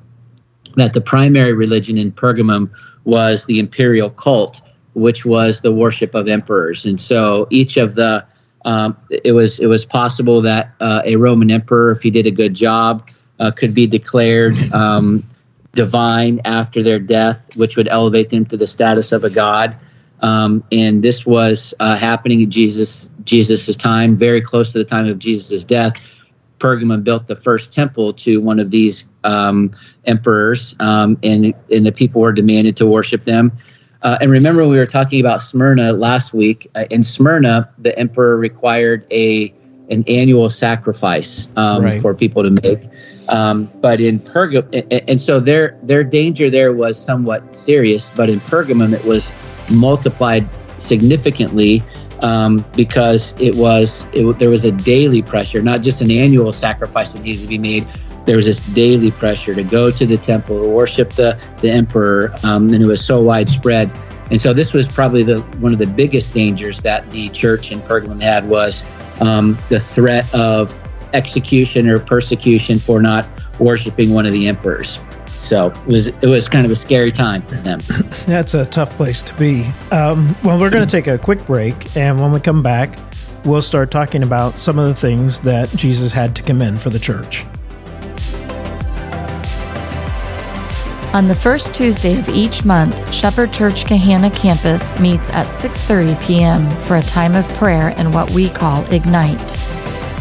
that 0.75 0.93
the 0.93 1.01
primary 1.01 1.53
religion 1.53 1.97
in 1.97 2.11
Pergamum 2.11 2.69
was 3.05 3.45
the 3.45 3.59
imperial 3.59 4.09
cult, 4.11 4.61
which 4.93 5.25
was 5.25 5.61
the 5.61 5.71
worship 5.71 6.13
of 6.13 6.27
emperors. 6.27 6.85
And 6.85 6.99
so 6.99 7.47
each 7.49 7.77
of 7.77 7.95
the 7.95 8.25
um, 8.65 8.97
it 9.09 9.31
was 9.31 9.59
it 9.59 9.67
was 9.67 9.85
possible 9.85 10.41
that 10.41 10.71
uh, 10.79 11.01
a 11.05 11.15
Roman 11.15 11.51
emperor, 11.51 11.91
if 11.91 12.01
he 12.01 12.09
did 12.09 12.27
a 12.27 12.31
good 12.31 12.53
job, 12.53 13.07
uh, 13.39 13.51
could 13.51 13.73
be 13.73 13.87
declared 13.87 14.55
um, 14.73 15.23
divine 15.73 16.41
after 16.45 16.83
their 16.83 16.99
death, 16.99 17.55
which 17.55 17.77
would 17.77 17.87
elevate 17.87 18.29
them 18.29 18.45
to 18.45 18.57
the 18.57 18.67
status 18.67 19.11
of 19.11 19.23
a 19.23 19.29
god. 19.29 19.75
Um, 20.21 20.63
and 20.71 21.01
this 21.01 21.25
was 21.25 21.73
uh, 21.79 21.95
happening 21.95 22.41
in 22.41 22.51
Jesus 22.51 23.09
Jesus's 23.23 23.77
time, 23.77 24.17
very 24.17 24.41
close 24.41 24.73
to 24.73 24.77
the 24.77 24.85
time 24.85 25.07
of 25.07 25.19
Jesus's 25.19 25.63
death. 25.63 25.93
Pergamum 26.59 27.05
built 27.05 27.27
the 27.27 27.37
first 27.37 27.71
temple 27.71 28.11
to 28.13 28.41
one 28.41 28.59
of 28.59 28.69
these 28.69 29.07
um, 29.23 29.71
emperors, 30.05 30.75
um, 30.81 31.17
and 31.23 31.53
and 31.71 31.85
the 31.85 31.91
people 31.93 32.19
were 32.19 32.33
demanded 32.33 32.75
to 32.77 32.85
worship 32.85 33.23
them. 33.23 33.51
Uh, 34.01 34.17
and 34.21 34.31
remember, 34.31 34.65
we 34.67 34.77
were 34.77 34.85
talking 34.85 35.19
about 35.19 35.41
Smyrna 35.41 35.91
last 35.91 36.33
week. 36.33 36.69
Uh, 36.75 36.85
in 36.89 37.03
Smyrna, 37.03 37.69
the 37.77 37.97
emperor 37.99 38.37
required 38.37 39.05
a 39.11 39.53
an 39.89 40.03
annual 40.07 40.49
sacrifice 40.51 41.47
um, 41.55 41.83
Right. 41.83 42.01
for 42.01 42.13
people 42.13 42.43
to 42.43 42.51
make. 42.51 42.79
Um, 43.27 43.65
but 43.81 43.99
in 43.99 44.19
Pergamum, 44.19 44.67
and, 44.91 45.09
and 45.09 45.21
so 45.21 45.39
their 45.39 45.77
their 45.83 46.03
danger 46.03 46.49
there 46.49 46.73
was 46.73 47.03
somewhat 47.03 47.55
serious. 47.55 48.11
But 48.15 48.29
in 48.29 48.39
Pergamum, 48.39 48.93
it 48.93 49.03
was 49.05 49.35
multiplied 49.69 50.47
significantly 50.79 51.83
um, 52.21 52.65
because 52.75 53.35
it 53.39 53.55
was 53.55 54.07
it, 54.13 54.39
there 54.39 54.49
was 54.49 54.65
a 54.65 54.71
daily 54.71 55.21
pressure, 55.21 55.61
not 55.61 55.81
just 55.81 56.01
an 56.01 56.11
annual 56.11 56.53
sacrifice 56.53 57.13
that 57.13 57.21
needed 57.21 57.41
to 57.41 57.47
be 57.47 57.57
made. 57.57 57.87
There 58.29 58.35
was 58.35 58.45
this 58.45 58.59
daily 58.59 59.09
pressure 59.09 59.55
to 59.55 59.63
go 59.63 59.89
to 59.89 60.05
the 60.05 60.15
temple, 60.15 60.61
to 60.61 60.69
worship 60.69 61.13
the 61.13 61.35
the 61.61 61.71
emperor, 61.71 62.31
um, 62.43 62.71
and 62.71 62.83
it 62.83 62.85
was 62.85 63.03
so 63.03 63.19
widespread. 63.19 63.89
And 64.29 64.39
so 64.39 64.53
this 64.53 64.71
was 64.71 64.87
probably 64.87 65.23
the 65.23 65.39
one 65.57 65.73
of 65.73 65.79
the 65.79 65.87
biggest 65.87 66.31
dangers 66.31 66.79
that 66.81 67.09
the 67.09 67.29
church 67.29 67.71
in 67.71 67.81
Pergamum 67.81 68.21
had 68.21 68.47
was 68.47 68.85
um, 69.19 69.57
the 69.69 69.79
threat 69.79 70.31
of 70.31 70.79
execution 71.15 71.89
or 71.89 71.99
persecution 71.99 72.77
for 72.77 73.01
not 73.01 73.27
worshiping 73.57 74.13
one 74.13 74.27
of 74.27 74.31
the 74.31 74.47
emperors. 74.47 74.99
So 75.39 75.71
it 75.71 75.87
was 75.87 76.07
it 76.09 76.27
was 76.27 76.47
kind 76.47 76.67
of 76.67 76.71
a 76.71 76.75
scary 76.75 77.11
time 77.11 77.41
for 77.41 77.55
them. 77.55 77.79
That's 78.27 78.53
a 78.53 78.63
tough 78.63 78.91
place 78.91 79.23
to 79.23 79.33
be. 79.39 79.63
Um, 79.91 80.35
well, 80.43 80.59
we're 80.59 80.69
going 80.69 80.87
to 80.87 80.91
take 80.91 81.07
a 81.07 81.17
quick 81.17 81.43
break, 81.47 81.97
and 81.97 82.21
when 82.21 82.31
we 82.31 82.39
come 82.39 82.61
back, 82.61 82.95
we'll 83.43 83.63
start 83.63 83.89
talking 83.89 84.21
about 84.21 84.61
some 84.61 84.77
of 84.77 84.87
the 84.87 84.93
things 84.93 85.41
that 85.41 85.71
Jesus 85.71 86.13
had 86.13 86.35
to 86.35 86.43
commend 86.43 86.79
for 86.79 86.91
the 86.91 86.99
church. 86.99 87.47
On 91.11 91.27
the 91.27 91.33
first 91.33 91.73
Tuesday 91.73 92.19
of 92.19 92.29
each 92.29 92.63
month, 92.63 93.11
Shepherd 93.11 93.51
Church 93.51 93.85
Gahanna 93.85 94.29
campus 94.35 94.97
meets 94.99 95.31
at 95.31 95.47
6:30 95.47 96.21
p.m. 96.21 96.69
for 96.81 96.97
a 96.97 97.01
time 97.01 97.33
of 97.33 97.47
prayer 97.55 97.95
and 97.97 98.13
what 98.13 98.29
we 98.29 98.47
call 98.47 98.85
Ignite. 98.91 99.57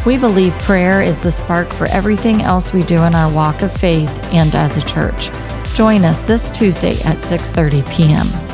We 0.07 0.17
believe 0.17 0.55
prayer 0.61 1.03
is 1.03 1.19
the 1.19 1.31
spark 1.31 1.75
for 1.75 1.89
everything 1.89 2.41
else 2.41 2.73
we 2.73 2.85
do 2.85 3.03
in 3.03 3.15
our 3.15 3.31
walk 3.31 3.61
of 3.61 3.71
faith 3.71 4.19
and 4.33 4.55
as 4.55 4.79
a 4.79 4.83
church. 4.83 5.31
Join 5.75 6.07
us 6.07 6.23
this 6.23 6.49
Tuesday 6.51 6.95
at 7.03 7.19
6:30 7.19 7.85
p.m. 7.93 8.49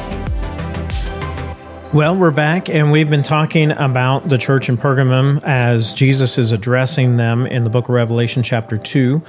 Well, 1.95 2.17
we're 2.17 2.33
back, 2.33 2.69
and 2.69 2.91
we've 2.91 3.09
been 3.09 3.23
talking 3.23 3.71
about 3.71 4.29
the 4.29 4.39
church 4.39 4.69
in 4.69 4.77
Pergamum 4.77 5.41
as 5.45 5.95
Jesus 5.95 6.39
is 6.39 6.51
addressing 6.51 7.17
them 7.17 7.47
in 7.47 7.63
the 7.63 7.71
book 7.71 7.85
of 7.85 7.91
Revelation, 7.91 8.43
chapter 8.43 8.77
2. 8.77 9.23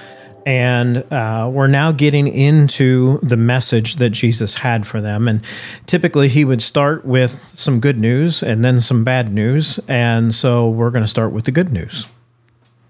And 0.45 0.97
uh, 1.11 1.49
we're 1.51 1.67
now 1.67 1.91
getting 1.91 2.27
into 2.27 3.19
the 3.23 3.37
message 3.37 3.95
that 3.95 4.11
Jesus 4.11 4.55
had 4.55 4.85
for 4.85 5.01
them. 5.01 5.27
And 5.27 5.45
typically, 5.87 6.29
he 6.29 6.45
would 6.45 6.61
start 6.61 7.03
with 7.03 7.51
some 7.55 7.79
good 7.79 7.99
news 7.99 8.43
and 8.43 8.63
then 8.63 8.79
some 8.79 9.03
bad 9.03 9.33
news. 9.33 9.79
And 9.87 10.33
so, 10.33 10.69
we're 10.69 10.91
going 10.91 11.03
to 11.03 11.09
start 11.09 11.31
with 11.31 11.45
the 11.45 11.51
good 11.51 11.71
news. 11.73 12.07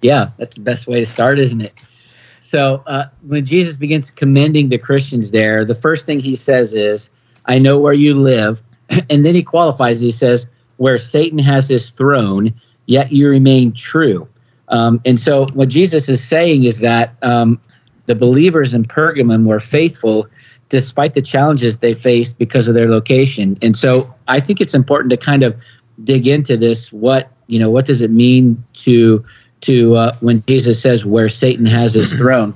Yeah, 0.02 0.32
that's 0.38 0.56
the 0.56 0.62
best 0.62 0.86
way 0.86 1.00
to 1.00 1.06
start, 1.06 1.40
isn't 1.40 1.62
it? 1.62 1.74
So 2.46 2.84
uh, 2.86 3.06
when 3.28 3.44
Jesus 3.44 3.76
begins 3.76 4.12
commending 4.12 4.70
the 4.70 4.78
Christians 4.78 5.32
there, 5.32 5.66
the 5.66 5.74
first 5.74 6.06
thing 6.06 6.20
he 6.20 6.36
says 6.36 6.76
is, 6.76 7.10
"I 7.48 7.58
know 7.58 7.80
where 7.80 7.94
you 7.94 8.14
live," 8.14 8.62
and 9.10 9.26
then 9.26 9.34
he 9.34 9.42
qualifies. 9.42 10.00
He 10.00 10.12
says, 10.12 10.46
"Where 10.78 11.00
Satan 11.00 11.40
has 11.40 11.68
his 11.68 11.90
throne, 11.90 12.54
yet 12.86 13.12
you 13.12 13.28
remain 13.30 13.72
true." 13.72 14.28
Um, 14.70 15.00
and 15.06 15.20
so 15.20 15.48
what 15.54 15.70
Jesus 15.70 16.10
is 16.10 16.24
saying 16.24 16.64
is 16.64 16.80
that 16.80 17.16
um, 17.22 17.60
the 18.06 18.16
believers 18.16 18.74
in 18.74 18.84
Pergamum 18.84 19.46
were 19.46 19.60
faithful 19.60 20.28
despite 20.70 21.14
the 21.14 21.22
challenges 21.22 21.78
they 21.78 21.94
faced 21.94 22.38
because 22.38 22.68
of 22.68 22.74
their 22.74 22.90
location. 22.90 23.58
And 23.62 23.78
so 23.78 24.12
I 24.28 24.40
think 24.40 24.62
it's 24.62 24.74
important 24.74 25.12
to 25.12 25.18
kind 25.18 25.44
of 25.44 25.56
dig 26.04 26.28
into 26.28 26.58
this. 26.58 26.92
What 26.92 27.32
you 27.48 27.60
know, 27.60 27.70
what 27.70 27.86
does 27.86 28.02
it 28.02 28.12
mean 28.12 28.64
to 28.74 29.24
to 29.62 29.96
uh, 29.96 30.16
when 30.20 30.44
Jesus 30.46 30.82
says 30.82 31.06
where 31.06 31.30
Satan 31.30 31.66
has 31.66 31.94
his 31.94 32.14
throne? 32.14 32.56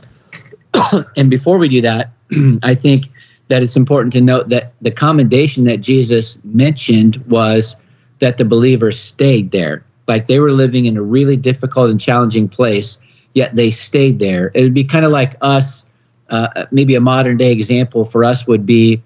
and 1.17 1.29
before 1.29 1.57
we 1.57 1.67
do 1.67 1.81
that, 1.81 2.11
I 2.63 2.75
think 2.75 3.05
that 3.49 3.63
it's 3.63 3.75
important 3.75 4.13
to 4.13 4.21
note 4.21 4.49
that 4.49 4.73
the 4.81 4.91
commendation 4.91 5.63
that 5.65 5.77
Jesus 5.77 6.39
mentioned 6.43 7.17
was 7.27 7.75
that 8.19 8.37
the 8.37 8.45
believers 8.45 8.99
stayed 8.99 9.51
there. 9.51 9.83
Like 10.09 10.27
they 10.27 10.39
were 10.39 10.51
living 10.51 10.85
in 10.85 10.97
a 10.97 11.01
really 11.01 11.37
difficult 11.37 11.89
and 11.89 12.01
challenging 12.01 12.49
place, 12.49 12.99
yet 13.35 13.55
they 13.55 13.71
stayed 13.71 14.19
there. 14.19 14.51
It 14.55 14.63
would 14.63 14.73
be 14.73 14.83
kind 14.83 15.05
of 15.05 15.11
like 15.11 15.35
us, 15.41 15.85
uh, 16.29 16.65
maybe 16.71 16.95
a 16.95 17.01
modern 17.01 17.37
day 17.37 17.51
example 17.51 18.03
for 18.03 18.23
us 18.23 18.47
would 18.47 18.65
be 18.65 19.01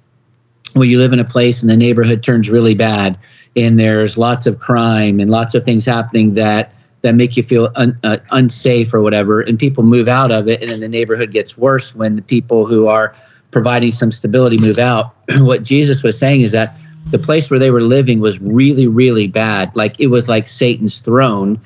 when 0.73 0.89
you 0.89 0.97
live 0.97 1.13
in 1.13 1.19
a 1.19 1.25
place 1.25 1.61
and 1.61 1.69
the 1.69 1.77
neighborhood 1.77 2.23
turns 2.23 2.49
really 2.49 2.73
bad 2.73 3.19
and 3.55 3.77
there's 3.77 4.17
lots 4.17 4.47
of 4.47 4.59
crime 4.59 5.19
and 5.19 5.29
lots 5.29 5.53
of 5.53 5.63
things 5.63 5.85
happening 5.85 6.33
that 6.33 6.73
that 7.01 7.15
make 7.15 7.35
you 7.35 7.43
feel 7.43 7.69
un, 7.75 7.99
uh, 8.03 8.17
unsafe 8.31 8.93
or 8.93 9.01
whatever 9.01 9.41
and 9.41 9.59
people 9.59 9.83
move 9.83 10.07
out 10.07 10.31
of 10.31 10.47
it 10.47 10.61
and 10.61 10.71
then 10.71 10.79
the 10.79 10.89
neighborhood 10.89 11.31
gets 11.31 11.57
worse 11.57 11.93
when 11.93 12.15
the 12.15 12.21
people 12.21 12.65
who 12.65 12.87
are 12.87 13.13
providing 13.51 13.91
some 13.91 14.11
stability 14.11 14.57
move 14.57 14.79
out 14.79 15.13
what 15.39 15.63
jesus 15.63 16.01
was 16.01 16.17
saying 16.17 16.41
is 16.41 16.51
that 16.51 16.75
the 17.11 17.19
place 17.19 17.49
where 17.49 17.59
they 17.59 17.71
were 17.71 17.81
living 17.81 18.19
was 18.19 18.41
really 18.41 18.87
really 18.87 19.27
bad. 19.27 19.75
Like 19.75 19.99
it 19.99 20.07
was 20.07 20.27
like 20.29 20.47
satan's 20.47 20.99
throne 20.99 21.59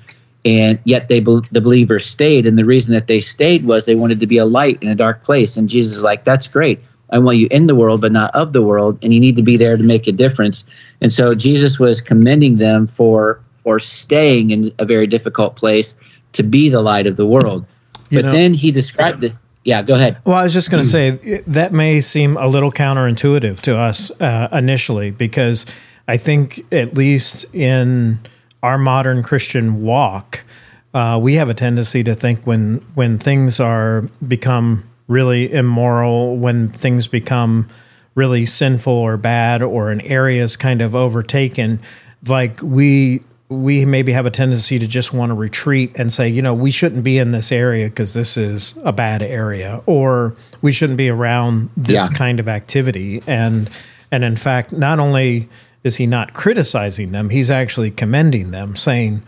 and 0.46 0.80
yet 0.84 1.08
they 1.08 1.20
the 1.20 1.62
believers 1.62 2.06
stayed 2.06 2.46
and 2.46 2.58
the 2.58 2.66
reason 2.66 2.94
that 2.94 3.08
they 3.08 3.22
stayed 3.22 3.66
was 3.66 3.86
they 3.86 3.96
wanted 3.96 4.20
to 4.20 4.28
be 4.28 4.38
a 4.38 4.46
light 4.46 4.82
in 4.82 4.88
a 4.88 4.96
dark 4.96 5.24
place. 5.24 5.58
And 5.58 5.70
jesus 5.70 5.96
is 5.96 6.02
like 6.04 6.24
that's 6.24 6.48
great. 6.48 6.82
I 7.10 7.20
want 7.20 7.38
you 7.38 7.48
in 7.52 7.68
the 7.68 7.76
world 7.76 8.02
but 8.02 8.12
not 8.12 8.36
of 8.36 8.54
the 8.54 8.62
world 8.62 8.98
and 9.02 9.14
you 9.14 9.20
need 9.20 9.36
to 9.38 9.42
be 9.42 9.58
there 9.58 9.78
to 9.78 9.84
make 9.84 10.08
a 10.08 10.12
difference. 10.12 10.66
And 11.02 11.14
so 11.14 11.36
jesus 11.36 11.80
was 11.80 12.02
commending 12.02 12.58
them 12.58 12.88
for 12.88 13.40
for 13.64 13.80
staying 13.80 14.52
in 14.52 14.72
a 14.80 14.86
very 14.86 15.08
difficult 15.08 15.56
place 15.56 15.94
to 16.34 16.44
be 16.44 16.70
the 16.70 16.82
light 16.82 17.08
of 17.08 17.16
the 17.16 17.26
world. 17.26 17.66
You 18.10 18.20
but 18.20 18.26
know- 18.26 18.32
then 18.32 18.54
he 18.54 18.72
described 18.72 19.24
it 19.24 19.34
yeah 19.68 19.84
go 19.84 19.94
ahead. 19.96 20.18
Well, 20.26 20.38
I 20.38 20.46
was 20.46 20.54
just 20.54 20.72
going 20.72 20.82
to 20.82 20.90
say 20.90 21.42
that 21.46 21.74
may 21.74 22.02
seem 22.02 22.38
a 22.38 22.48
little 22.48 22.72
counterintuitive 22.72 23.60
to 23.62 23.78
us 23.78 24.10
uh, 24.22 24.48
initially 24.52 25.12
because 25.12 25.66
I 26.08 26.18
think, 26.18 26.66
at 26.72 26.94
least 26.96 27.46
in 27.54 28.20
our 28.64 28.78
modern 28.78 29.24
Christian 29.24 29.84
walk, 29.84 30.46
uh, 30.94 31.20
we 31.22 31.36
have 31.36 31.50
a 31.50 31.54
tendency 31.54 32.04
to 32.04 32.16
think 32.16 32.48
when 32.48 32.78
when 32.96 33.20
things 33.20 33.60
are 33.60 34.04
become 34.26 34.90
really 35.08 35.52
immoral, 35.52 36.38
when 36.38 36.70
things 36.70 37.08
become 37.08 37.68
really 38.16 38.46
sinful 38.46 38.94
or 38.94 39.18
bad, 39.18 39.62
or 39.62 39.92
an 39.92 40.02
area 40.02 40.44
is 40.44 40.56
kind 40.56 40.82
of 40.82 40.96
overtaken, 40.96 41.82
like 42.26 42.62
we 42.62 43.22
we 43.50 43.86
maybe 43.86 44.12
have 44.12 44.26
a 44.26 44.32
tendency 44.32 44.78
to 44.78 44.88
just 44.88 45.14
want 45.14 45.30
to 45.30 45.34
retreat 45.34 45.94
and 45.96 46.12
say, 46.12 46.28
you 46.28 46.42
know, 46.42 46.54
we 46.54 46.70
shouldn't 46.70 47.04
be 47.04 47.18
in 47.18 47.32
this 47.32 47.52
area 47.52 47.88
because 47.88 48.14
this 48.14 48.36
is 48.36 48.78
a 48.84 48.92
bad 48.92 49.22
area, 49.22 49.82
or 49.86 50.36
we 50.62 50.72
shouldn't 50.74 50.98
be 50.98 51.08
around 51.10 51.70
this 51.78 52.10
Yeah. 52.12 52.18
kind 52.18 52.40
of 52.40 52.50
activity. 52.50 53.22
And 53.26 53.70
and 54.12 54.24
in 54.24 54.36
fact, 54.38 54.72
not 54.74 55.00
only 55.00 55.48
is 55.84 55.98
he 55.98 56.08
not 56.08 56.34
criticizing 56.34 57.12
them, 57.12 57.30
he's 57.30 57.50
actually 57.52 57.92
commending 57.92 58.52
them, 58.52 58.76
saying, 58.76 59.22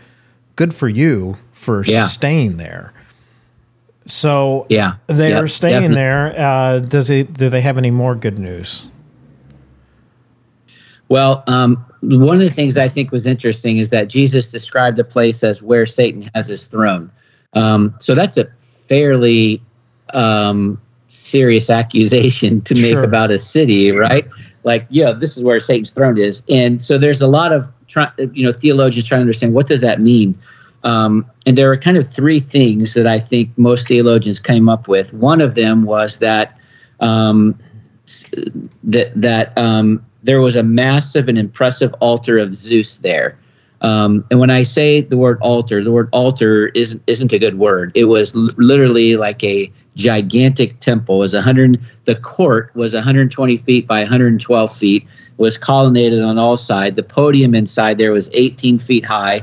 "Good 0.56 0.74
for 0.74 0.88
you 0.88 1.36
for 1.52 1.84
Yeah. 1.84 2.06
staying 2.06 2.56
there." 2.58 2.92
So 4.06 4.66
Yeah. 4.68 4.94
they're 5.06 5.48
staying 5.48 5.92
definitely. 5.92 5.94
there. 5.96 6.34
Uh, 6.38 6.78
does 6.80 7.10
it? 7.10 7.34
Do 7.34 7.48
they 7.48 7.60
have 7.62 7.78
any 7.78 7.90
more 7.90 8.14
good 8.14 8.38
news? 8.38 8.84
Well, 11.10 11.42
um, 11.48 11.84
one 12.02 12.36
of 12.36 12.42
the 12.42 12.50
things 12.50 12.78
I 12.78 12.88
think 12.88 13.10
was 13.10 13.26
interesting 13.26 13.78
is 13.78 13.90
that 13.90 14.08
Jesus 14.08 14.50
described 14.50 14.96
the 14.96 15.04
place 15.04 15.42
as 15.42 15.60
where 15.60 15.84
Satan 15.84 16.30
has 16.34 16.46
his 16.46 16.66
throne. 16.66 17.10
Um, 17.52 17.94
so 17.98 18.14
that's 18.14 18.36
a 18.36 18.46
fairly 18.60 19.60
um, 20.14 20.80
serious 21.08 21.68
accusation 21.68 22.60
to 22.62 22.74
make 22.74 22.92
Sure. 22.92 23.04
about 23.04 23.32
a 23.32 23.38
city, 23.38 23.90
right? 23.90 24.26
Like, 24.62 24.86
yeah, 24.88 25.12
this 25.12 25.36
is 25.36 25.42
where 25.42 25.58
Satan's 25.58 25.90
throne 25.90 26.16
is, 26.16 26.44
and 26.48 26.82
so 26.82 26.96
there's 26.96 27.20
a 27.20 27.26
lot 27.26 27.52
of 27.52 27.70
try, 27.88 28.08
you 28.32 28.44
know 28.44 28.52
theologians 28.52 29.08
trying 29.08 29.18
to 29.18 29.22
understand 29.22 29.52
what 29.52 29.66
does 29.66 29.80
that 29.80 30.00
mean. 30.00 30.38
Um, 30.84 31.26
and 31.44 31.58
there 31.58 31.70
are 31.72 31.76
kind 31.76 31.96
of 31.96 32.08
three 32.08 32.40
things 32.40 32.94
that 32.94 33.06
I 33.06 33.18
think 33.18 33.50
most 33.58 33.88
theologians 33.88 34.38
came 34.38 34.68
up 34.68 34.86
with. 34.86 35.12
One 35.12 35.40
of 35.40 35.54
them 35.54 35.82
was 35.84 36.18
that 36.18 36.56
um, 37.00 37.58
that 38.84 39.12
that 39.14 39.56
um, 39.56 40.04
there 40.22 40.40
was 40.40 40.56
a 40.56 40.62
massive 40.62 41.28
and 41.28 41.38
impressive 41.38 41.94
altar 42.00 42.38
of 42.38 42.54
Zeus 42.54 42.98
there. 42.98 43.38
Um, 43.82 44.24
and 44.30 44.38
when 44.38 44.50
I 44.50 44.62
say 44.62 45.00
the 45.00 45.16
word 45.16 45.38
altar, 45.40 45.82
the 45.82 45.92
word 45.92 46.08
altar 46.12 46.68
isn't 46.74 47.02
isn't 47.06 47.32
a 47.32 47.38
good 47.38 47.58
word. 47.58 47.92
It 47.94 48.04
was 48.04 48.34
l- 48.34 48.50
literally 48.56 49.16
like 49.16 49.42
a 49.42 49.72
gigantic 49.96 50.80
temple. 50.80 51.16
It 51.16 51.18
was 51.18 51.34
100. 51.34 51.80
The 52.04 52.16
court 52.16 52.70
was 52.74 52.92
120 52.92 53.56
feet 53.56 53.86
by 53.86 54.00
112 54.00 54.76
feet. 54.76 55.06
Was 55.38 55.56
colonnaded 55.56 56.22
on 56.22 56.38
all 56.38 56.58
sides. 56.58 56.96
The 56.96 57.02
podium 57.02 57.54
inside 57.54 57.96
there 57.96 58.12
was 58.12 58.28
18 58.34 58.78
feet 58.78 59.06
high, 59.06 59.42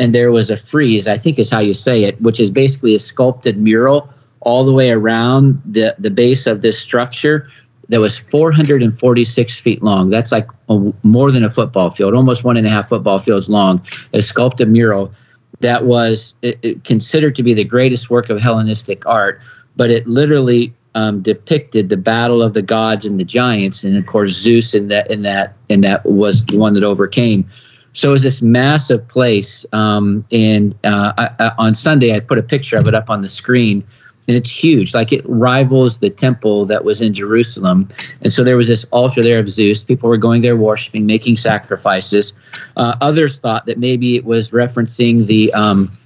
and 0.00 0.12
there 0.12 0.32
was 0.32 0.50
a 0.50 0.56
frieze. 0.56 1.06
I 1.06 1.16
think 1.16 1.38
is 1.38 1.48
how 1.48 1.60
you 1.60 1.74
say 1.74 2.02
it, 2.02 2.20
which 2.20 2.40
is 2.40 2.50
basically 2.50 2.96
a 2.96 2.98
sculpted 2.98 3.56
mural 3.56 4.10
all 4.40 4.64
the 4.64 4.72
way 4.72 4.90
around 4.90 5.62
the 5.64 5.94
the 6.00 6.10
base 6.10 6.48
of 6.48 6.62
this 6.62 6.80
structure 6.80 7.48
that 7.88 8.00
was 8.00 8.18
446 8.18 9.60
feet 9.60 9.82
long. 9.82 10.10
That's 10.10 10.32
like 10.32 10.48
a, 10.68 10.92
more 11.02 11.30
than 11.30 11.44
a 11.44 11.50
football 11.50 11.90
field, 11.90 12.14
almost 12.14 12.44
one 12.44 12.56
and 12.56 12.66
a 12.66 12.70
half 12.70 12.88
football 12.88 13.18
fields 13.18 13.48
long. 13.48 13.84
A 14.12 14.22
sculpted 14.22 14.68
mural 14.68 15.12
that 15.60 15.84
was 15.84 16.34
it, 16.42 16.58
it 16.62 16.84
considered 16.84 17.34
to 17.36 17.42
be 17.42 17.54
the 17.54 17.64
greatest 17.64 18.10
work 18.10 18.30
of 18.30 18.40
Hellenistic 18.40 19.06
art, 19.06 19.40
but 19.76 19.90
it 19.90 20.06
literally 20.06 20.74
um, 20.94 21.20
depicted 21.20 21.88
the 21.88 21.96
battle 21.96 22.42
of 22.42 22.54
the 22.54 22.62
gods 22.62 23.04
and 23.04 23.20
the 23.20 23.24
giants, 23.24 23.84
and 23.84 23.96
of 23.96 24.06
course 24.06 24.32
Zeus 24.32 24.74
in 24.74 24.88
that 24.88 25.10
in 25.10 25.22
that 25.22 25.54
and 25.70 25.82
that 25.84 26.04
was 26.04 26.44
the 26.46 26.58
one 26.58 26.74
that 26.74 26.84
overcame. 26.84 27.48
So 27.92 28.08
it 28.08 28.12
was 28.12 28.22
this 28.22 28.42
massive 28.42 29.06
place, 29.08 29.64
um, 29.72 30.24
and 30.30 30.74
uh, 30.84 31.12
I, 31.16 31.30
I, 31.38 31.52
on 31.58 31.74
Sunday 31.74 32.14
I 32.14 32.20
put 32.20 32.38
a 32.38 32.42
picture 32.42 32.76
of 32.76 32.86
it 32.86 32.94
up 32.94 33.08
on 33.08 33.22
the 33.22 33.28
screen 33.28 33.82
and 34.28 34.36
it's 34.36 34.50
huge. 34.50 34.94
Like 34.94 35.12
it 35.12 35.22
rivals 35.28 35.98
the 35.98 36.10
temple 36.10 36.66
that 36.66 36.84
was 36.84 37.00
in 37.00 37.14
Jerusalem. 37.14 37.88
And 38.22 38.32
so 38.32 38.42
there 38.42 38.56
was 38.56 38.68
this 38.68 38.84
altar 38.90 39.22
there 39.22 39.38
of 39.38 39.50
Zeus. 39.50 39.84
People 39.84 40.08
were 40.08 40.16
going 40.16 40.42
there 40.42 40.56
worshiping, 40.56 41.06
making 41.06 41.36
sacrifices. 41.36 42.32
Uh, 42.76 42.96
others 43.00 43.38
thought 43.38 43.66
that 43.66 43.78
maybe 43.78 44.16
it 44.16 44.24
was 44.24 44.50
referencing 44.50 45.26
the 45.26 45.52
um, 45.54 45.96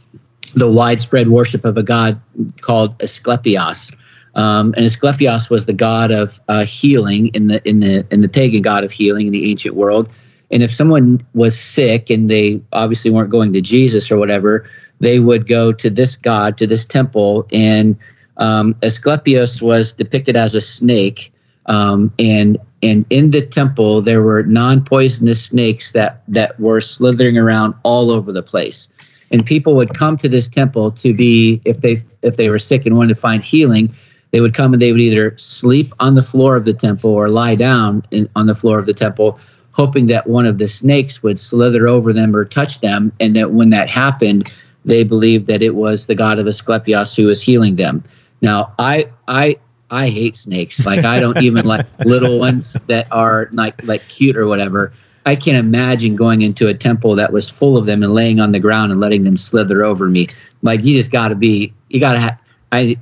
the 0.55 0.71
widespread 0.71 1.29
worship 1.29 1.65
of 1.65 1.77
a 1.77 1.83
god 1.83 2.21
called 2.61 2.97
Asclepios. 2.99 3.95
Um, 4.35 4.75
and 4.77 4.85
Asclepios 4.85 5.50
was 5.50 5.67
the 5.67 5.73
god 5.73 6.11
of 6.11 6.41
uh, 6.49 6.65
healing 6.65 7.29
in 7.29 7.47
the 7.49 7.67
in 7.69 7.81
the 7.81 8.07
in 8.11 8.21
the 8.21 8.29
pagan 8.29 8.62
god 8.62 8.85
of 8.85 8.93
healing 8.93 9.27
in 9.27 9.33
the 9.33 9.50
ancient 9.50 9.75
world. 9.75 10.09
And 10.53 10.62
if 10.62 10.75
someone 10.75 11.25
was 11.35 11.59
sick 11.59 12.11
and 12.11 12.29
they 12.29 12.61
obviously 12.73 13.11
weren't 13.11 13.31
going 13.31 13.53
to 13.53 13.61
Jesus 13.61 14.11
or 14.11 14.19
whatever, 14.19 14.69
they 15.00 15.19
would 15.19 15.49
go 15.49 15.73
to 15.73 15.90
this 15.90 16.16
god, 16.16 16.57
to 16.59 16.66
this 16.66 16.85
temple, 16.85 17.47
and 17.52 17.97
um, 18.37 18.75
Asclepios 18.83 19.61
was 19.61 19.92
depicted 19.92 20.37
as 20.37 20.54
a 20.54 20.61
snake. 20.61 21.33
Um, 21.66 22.12
and 22.19 22.59
and 22.83 23.04
in 23.11 23.30
the 23.30 23.45
temple 23.45 24.00
there 24.00 24.23
were 24.23 24.42
non-poisonous 24.45 25.45
snakes 25.45 25.92
that 25.92 26.23
that 26.28 26.59
were 26.59 26.80
slithering 26.80 27.37
around 27.37 27.75
all 27.83 28.11
over 28.11 28.33
the 28.33 28.42
place. 28.42 28.88
And 29.30 29.45
people 29.45 29.76
would 29.76 29.95
come 29.95 30.16
to 30.19 30.28
this 30.28 30.49
temple 30.49 30.90
to 30.92 31.14
be 31.14 31.61
if 31.64 31.80
they 31.80 32.02
if 32.23 32.37
they 32.37 32.49
were 32.49 32.59
sick 32.59 32.86
and 32.86 32.97
wanted 32.97 33.15
to 33.15 33.21
find 33.21 33.45
healing, 33.45 33.95
they 34.30 34.41
would 34.41 34.54
come 34.54 34.73
and 34.73 34.80
they 34.80 34.91
would 34.93 35.00
either 35.00 35.36
sleep 35.36 35.89
on 36.00 36.15
the 36.15 36.23
floor 36.23 36.56
of 36.56 36.65
the 36.65 36.75
temple 36.75 37.10
or 37.10 37.28
lie 37.28 37.54
down 37.54 38.02
in, 38.10 38.28
on 38.34 38.47
the 38.47 38.54
floor 38.54 38.78
of 38.78 38.86
the 38.86 38.95
temple 38.95 39.39
hoping 39.73 40.06
that 40.06 40.26
one 40.26 40.47
of 40.47 40.58
the 40.58 40.69
snakes 40.69 41.23
would 41.23 41.39
slither 41.39 41.86
over 41.89 42.13
them 42.13 42.34
or 42.34 42.45
touch 42.45 42.80
them, 42.80 43.13
and 43.21 43.36
that 43.36 43.52
when 43.52 43.71
that 43.71 43.89
happened, 43.89 44.52
they 44.84 45.04
believed 45.04 45.47
that 45.47 45.62
it 45.62 45.75
was 45.75 46.06
the 46.06 46.14
god 46.14 46.38
of 46.38 46.47
Asclepios 46.47 47.14
who 47.16 47.26
was 47.26 47.43
healing 47.43 47.76
them. 47.76 48.02
Now, 48.40 48.73
I 48.78 49.10
I 49.28 49.56
I 49.90 50.08
hate 50.08 50.36
snakes. 50.36 50.84
Like 50.86 51.04
I 51.04 51.21
don't 51.21 51.43
even 51.43 51.66
like 51.66 51.86
little 52.04 52.38
ones 52.38 52.76
that 52.86 53.06
are 53.10 53.49
like 53.52 53.82
like 53.84 54.06
cute 54.08 54.36
or 54.36 54.47
whatever. 54.47 54.93
I 55.26 55.36
can't 55.36 55.58
imagine 55.58 56.16
going 56.16 56.43
into 56.43 56.69
a 56.69 56.75
temple 56.75 57.14
that 57.16 57.32
was 57.32 57.50
full 57.50 57.76
of 57.76 57.84
them 57.84 58.02
and 58.02 58.14
laying 58.14 58.40
on 58.40 58.52
the 58.52 58.58
ground 58.58 58.90
and 58.90 59.00
letting 59.00 59.25
them 59.25 59.36
slither 59.36 59.84
over 59.84 60.08
me. 60.08 60.28
Like 60.62 60.82
you 60.82 60.97
just 60.97 61.12
got 61.12 61.28
to 61.28 61.34
be, 61.34 61.75
you 61.90 62.00
got 62.00 62.14
to 62.14 62.21
have. 62.21 62.38
I 62.73 62.97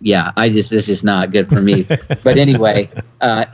yeah, 0.00 0.32
I 0.36 0.50
just 0.50 0.70
this 0.70 0.88
is 0.88 1.02
not 1.02 1.32
good 1.32 1.48
for 1.48 1.60
me. 1.60 1.84
but 2.22 2.36
anyway, 2.36 2.90
uh, 3.20 3.46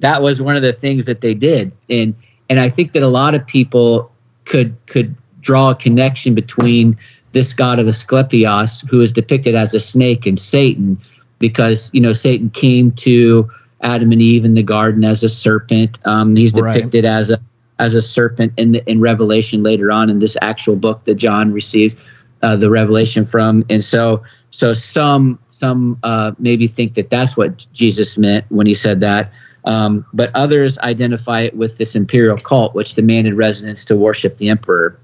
that 0.00 0.22
was 0.22 0.40
one 0.40 0.56
of 0.56 0.62
the 0.62 0.72
things 0.72 1.06
that 1.06 1.20
they 1.20 1.34
did 1.34 1.74
and 1.88 2.14
and 2.48 2.60
i 2.60 2.68
think 2.68 2.92
that 2.92 3.02
a 3.02 3.08
lot 3.08 3.34
of 3.34 3.46
people 3.46 4.10
could 4.44 4.76
could 4.86 5.14
draw 5.46 5.70
a 5.70 5.74
connection 5.74 6.34
between 6.34 6.96
this 7.32 7.54
god 7.54 7.78
of 7.78 7.86
Asclepius, 7.86 8.80
who 8.90 9.00
is 9.00 9.12
depicted 9.12 9.54
as 9.54 9.74
a 9.74 9.80
snake 9.80 10.26
and 10.26 10.38
satan 10.38 10.98
because 11.38 11.90
you 11.94 12.00
know 12.00 12.12
satan 12.12 12.50
came 12.50 12.90
to 12.92 13.48
adam 13.82 14.10
and 14.10 14.20
eve 14.20 14.44
in 14.44 14.54
the 14.54 14.62
garden 14.62 15.04
as 15.04 15.22
a 15.22 15.28
serpent 15.28 15.98
um, 16.04 16.34
he's 16.34 16.52
Right. 16.52 16.74
depicted 16.74 17.04
as 17.04 17.30
a 17.30 17.38
as 17.78 17.94
a 17.94 18.02
serpent 18.02 18.52
in 18.56 18.72
the 18.72 18.90
in 18.90 19.00
revelation 19.00 19.62
later 19.62 19.92
on 19.92 20.10
in 20.10 20.18
this 20.18 20.36
actual 20.42 20.76
book 20.76 21.04
that 21.04 21.14
john 21.14 21.52
receives 21.52 21.94
uh, 22.42 22.56
the 22.56 22.70
revelation 22.70 23.24
from 23.24 23.64
and 23.70 23.84
so 23.84 24.22
so 24.50 24.74
some 24.74 25.38
some 25.46 25.98
uh, 26.02 26.32
maybe 26.38 26.66
think 26.66 26.94
that 26.94 27.10
that's 27.10 27.36
what 27.36 27.66
jesus 27.72 28.18
meant 28.18 28.44
when 28.48 28.66
he 28.66 28.74
said 28.74 29.00
that 29.00 29.30
um, 29.66 30.06
but 30.12 30.30
others 30.34 30.78
identify 30.78 31.40
it 31.40 31.56
with 31.56 31.76
this 31.76 31.96
imperial 31.96 32.38
cult, 32.38 32.74
which 32.74 32.94
demanded 32.94 33.34
residents 33.34 33.84
to 33.86 33.96
worship 33.96 34.38
the 34.38 34.48
emperor. 34.48 34.96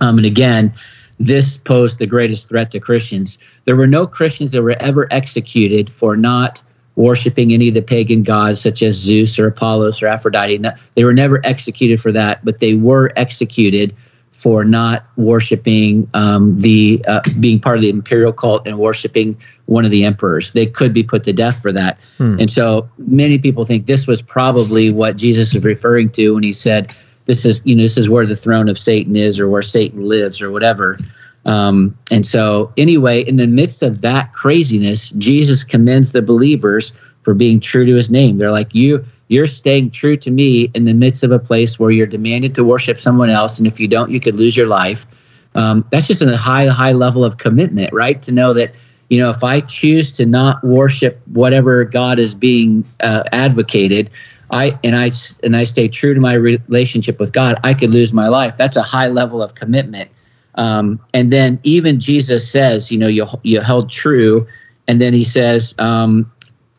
Um, 0.00 0.18
and 0.18 0.26
again, 0.26 0.72
this 1.18 1.56
posed 1.56 1.98
the 1.98 2.06
greatest 2.06 2.48
threat 2.48 2.70
to 2.72 2.80
Christians. 2.80 3.38
There 3.64 3.76
were 3.76 3.86
no 3.86 4.06
Christians 4.06 4.52
that 4.52 4.62
were 4.62 4.76
ever 4.80 5.06
executed 5.12 5.90
for 5.90 6.16
not 6.16 6.62
worshiping 6.96 7.52
any 7.52 7.68
of 7.68 7.74
the 7.74 7.82
pagan 7.82 8.22
gods, 8.22 8.60
such 8.60 8.82
as 8.82 8.94
Zeus 8.94 9.38
or 9.38 9.48
Apollos 9.48 10.02
or 10.02 10.06
Aphrodite. 10.06 10.62
They 10.94 11.04
were 11.04 11.14
never 11.14 11.44
executed 11.44 12.00
for 12.00 12.12
that, 12.12 12.44
but 12.44 12.60
they 12.60 12.74
were 12.74 13.12
executed 13.16 13.94
for 14.32 14.64
not 14.64 15.06
worshiping 15.16 16.08
um, 16.12 16.58
the 16.60 17.02
uh, 17.06 17.20
being 17.38 17.60
part 17.60 17.76
of 17.76 17.82
the 17.82 17.88
imperial 17.88 18.32
cult 18.32 18.66
and 18.66 18.78
worshiping 18.78 19.36
one 19.66 19.84
of 19.84 19.90
the 19.92 20.04
emperors. 20.04 20.52
They 20.52 20.66
could 20.66 20.92
be 20.92 21.04
put 21.04 21.24
to 21.24 21.32
death 21.32 21.62
for 21.62 21.72
that. 21.72 21.98
And 22.40 22.52
so 22.52 22.88
many 22.98 23.38
people 23.38 23.64
think 23.64 23.86
this 23.86 24.06
was 24.06 24.20
probably 24.20 24.90
what 24.90 25.16
Jesus 25.16 25.54
was 25.54 25.64
referring 25.64 26.10
to 26.10 26.34
when 26.34 26.42
he 26.42 26.52
said, 26.52 26.94
"This 27.26 27.44
is 27.44 27.60
you 27.64 27.74
know 27.74 27.82
this 27.82 27.98
is 27.98 28.08
where 28.08 28.26
the 28.26 28.36
throne 28.36 28.68
of 28.68 28.78
Satan 28.78 29.16
is, 29.16 29.38
or 29.38 29.48
where 29.48 29.62
Satan 29.62 30.02
lives, 30.02 30.40
or 30.40 30.50
whatever." 30.50 30.98
Um, 31.46 31.96
and 32.10 32.26
so 32.26 32.72
anyway, 32.76 33.22
in 33.22 33.36
the 33.36 33.46
midst 33.46 33.82
of 33.82 34.00
that 34.00 34.32
craziness, 34.32 35.10
Jesus 35.10 35.62
commends 35.62 36.12
the 36.12 36.22
believers 36.22 36.92
for 37.22 37.34
being 37.34 37.60
true 37.60 37.84
to 37.84 37.94
His 37.94 38.10
name. 38.10 38.38
They're 38.38 38.50
like 38.50 38.74
you. 38.74 39.04
You're 39.28 39.46
staying 39.46 39.90
true 39.90 40.16
to 40.18 40.30
me 40.30 40.70
in 40.74 40.84
the 40.84 40.92
midst 40.92 41.22
of 41.22 41.30
a 41.30 41.38
place 41.38 41.78
where 41.78 41.90
you're 41.90 42.06
demanded 42.06 42.54
to 42.56 42.64
worship 42.64 43.00
someone 43.00 43.30
else, 43.30 43.58
and 43.58 43.66
if 43.66 43.80
you 43.80 43.88
don't, 43.88 44.10
you 44.10 44.20
could 44.20 44.36
lose 44.36 44.56
your 44.56 44.66
life. 44.66 45.06
Um, 45.54 45.86
that's 45.90 46.08
just 46.08 46.20
a 46.20 46.36
high, 46.36 46.66
high 46.66 46.92
level 46.92 47.24
of 47.24 47.38
commitment, 47.38 47.92
right? 47.92 48.22
To 48.22 48.32
know 48.32 48.52
that 48.54 48.74
you 49.10 49.18
know, 49.18 49.30
if 49.30 49.44
I 49.44 49.60
choose 49.60 50.10
to 50.12 50.26
not 50.26 50.64
worship 50.64 51.20
whatever 51.26 51.84
God 51.84 52.18
is 52.18 52.34
being 52.34 52.84
uh, 53.00 53.22
advocated, 53.32 54.10
I 54.54 54.78
and 54.84 54.96
I 54.96 55.10
and 55.42 55.56
I 55.56 55.64
stay 55.64 55.88
true 55.88 56.14
to 56.14 56.20
my 56.20 56.34
relationship 56.34 57.18
with 57.18 57.32
God, 57.32 57.58
I 57.64 57.74
could 57.74 57.90
lose 57.90 58.12
my 58.12 58.28
life. 58.28 58.56
That's 58.56 58.76
a 58.76 58.82
high 58.82 59.08
level 59.08 59.42
of 59.42 59.56
commitment. 59.56 60.10
Um, 60.54 61.00
and 61.12 61.32
then 61.32 61.58
even 61.64 61.98
Jesus 61.98 62.48
says, 62.48 62.90
you 62.90 62.96
know, 62.96 63.08
you 63.08 63.26
you 63.42 63.60
held 63.60 63.90
true, 63.90 64.46
and 64.86 65.00
then 65.02 65.12
he 65.12 65.24
says, 65.24 65.74
um, 65.78 66.30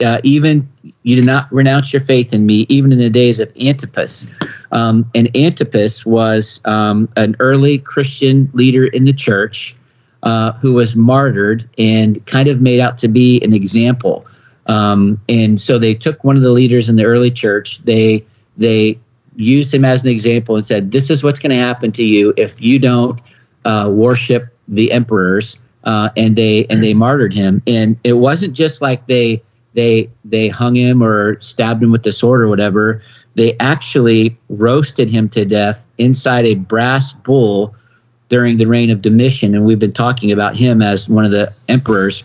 uh, 0.04 0.20
even 0.24 0.68
you 1.04 1.18
did 1.18 1.26
not 1.26 1.52
renounce 1.52 1.92
your 1.92 2.02
faith 2.02 2.34
in 2.34 2.46
me, 2.46 2.66
even 2.70 2.94
in 2.94 2.98
the 2.98 3.10
days 3.10 3.42
of 3.42 3.52
Antipas. 3.60 4.28
Um, 4.72 5.10
and 5.14 5.30
Antipas 5.36 6.06
was 6.06 6.62
um, 6.64 7.10
an 7.18 7.36
early 7.40 7.78
Christian 7.80 8.50
leader 8.54 8.86
in 8.86 9.04
the 9.04 9.14
church 9.14 9.76
uh, 10.24 10.54
who 10.54 10.74
was 10.74 10.96
martyred 10.96 11.70
and 11.78 12.26
kind 12.26 12.48
of 12.48 12.62
made 12.62 12.80
out 12.80 12.98
to 13.00 13.10
be 13.10 13.42
an 13.42 13.54
example. 13.54 14.26
Um, 14.68 15.22
and 15.30 15.62
so 15.62 15.78
they 15.78 15.94
took 15.94 16.24
one 16.24 16.38
of 16.38 16.44
the 16.44 16.52
leaders 16.52 16.90
in 16.90 16.96
the 16.96 17.06
early 17.06 17.32
church. 17.32 17.80
They 17.84 18.26
they 18.58 18.98
used 19.36 19.74
him 19.74 19.86
as 19.86 20.04
an 20.04 20.10
example 20.10 20.56
and 20.56 20.66
said, 20.66 20.92
"This 20.92 21.10
is 21.10 21.24
what's 21.24 21.40
going 21.40 21.52
to 21.52 21.58
happen 21.58 21.92
to 21.94 22.04
you 22.04 22.34
if 22.38 22.60
you 22.60 22.80
don't 22.80 23.20
uh, 23.66 23.90
worship 23.94 24.48
the 24.68 24.92
emperors." 24.92 25.58
Uh, 25.84 26.10
and 26.18 26.36
they 26.36 26.66
and 26.72 26.82
they 26.82 26.96
martyred 26.96 27.34
him. 27.34 27.62
And 27.68 27.96
it 28.04 28.14
wasn't 28.14 28.54
just 28.54 28.82
like 28.82 29.06
they 29.06 29.44
they 29.76 30.10
they 30.24 30.48
hung 30.48 30.76
him 30.76 31.04
or 31.04 31.40
stabbed 31.42 31.84
him 31.84 31.92
with 31.92 32.02
the 32.02 32.12
sword 32.12 32.42
or 32.42 32.48
whatever. 32.48 33.04
they 33.36 33.56
actually 33.60 34.38
roasted 34.50 35.12
him 35.12 35.30
to 35.30 35.46
death 35.46 35.86
inside 35.98 36.46
a 36.46 36.56
brass 36.56 37.14
bull 37.14 37.76
during 38.30 38.58
the 38.58 38.66
reign 38.66 38.90
of 38.90 39.02
Domitian, 39.02 39.54
and 39.54 39.66
we've 39.66 39.80
been 39.80 39.94
talking 39.94 40.32
about 40.32 40.56
him 40.56 40.82
as 40.82 41.08
one 41.08 41.26
of 41.26 41.32
the 41.32 41.54
emperors. 41.70 42.24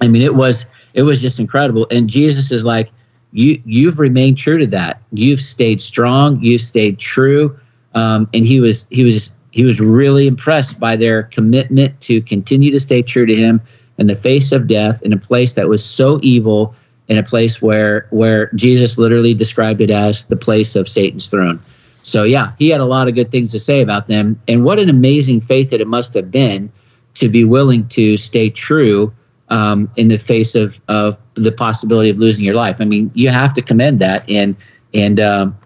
I 0.00 0.08
mean, 0.08 0.22
it 0.22 0.34
was 0.34 0.66
it 0.94 1.02
was 1.02 1.20
just 1.20 1.40
incredible. 1.40 1.86
And 1.90 2.08
Jesus 2.08 2.50
is 2.50 2.64
like, 2.64 2.90
you 3.32 3.60
you've 3.64 3.98
remained 3.98 4.38
true 4.38 4.58
to 4.58 4.66
that. 4.68 5.02
You've 5.12 5.40
stayed 5.40 5.80
strong. 5.80 6.38
You've 6.42 6.60
stayed 6.60 6.98
true. 6.98 7.58
Um, 7.94 8.28
and 8.34 8.46
he 8.46 8.60
was 8.60 8.86
he 8.90 9.04
was 9.04 9.34
he 9.50 9.64
was 9.64 9.80
really 9.80 10.26
impressed 10.26 10.78
by 10.78 10.96
their 10.96 11.24
commitment 11.24 11.98
to 12.02 12.20
continue 12.22 12.70
to 12.70 12.80
stay 12.80 13.02
true 13.02 13.26
to 13.26 13.34
him 13.34 13.60
in 13.98 14.06
the 14.06 14.16
face 14.16 14.52
of 14.52 14.66
death 14.66 15.02
in 15.02 15.12
a 15.12 15.16
place 15.16 15.54
that 15.54 15.68
was 15.68 15.84
so 15.84 16.18
evil 16.22 16.74
in 17.08 17.18
a 17.18 17.22
place 17.22 17.60
where 17.60 18.06
where 18.10 18.50
Jesus 18.54 18.98
literally 18.98 19.34
described 19.34 19.80
it 19.80 19.90
as 19.90 20.24
the 20.26 20.36
place 20.36 20.76
of 20.76 20.88
Satan's 20.88 21.26
throne. 21.26 21.60
So 22.02 22.24
yeah, 22.24 22.52
he 22.58 22.68
had 22.68 22.80
a 22.80 22.86
lot 22.86 23.08
of 23.08 23.14
good 23.14 23.30
things 23.30 23.52
to 23.52 23.58
say 23.58 23.80
about 23.80 24.08
them, 24.08 24.40
and 24.48 24.64
what 24.64 24.78
an 24.78 24.88
amazing 24.88 25.40
faith 25.40 25.70
that 25.70 25.80
it 25.80 25.86
must 25.86 26.14
have 26.14 26.30
been 26.30 26.70
to 27.14 27.28
be 27.28 27.44
willing 27.44 27.86
to 27.88 28.16
stay 28.16 28.50
true 28.50 29.12
um, 29.52 29.88
in 29.96 30.08
the 30.08 30.18
face 30.18 30.54
of 30.54 30.80
of 30.88 31.16
the 31.34 31.52
possibility 31.52 32.10
of 32.10 32.18
losing 32.18 32.44
your 32.44 32.54
life. 32.54 32.80
I 32.80 32.84
mean, 32.84 33.10
you 33.14 33.28
have 33.28 33.54
to 33.54 33.62
commend 33.62 34.00
that, 34.00 34.28
and 34.28 34.56
and 34.94 35.20
um, 35.20 35.56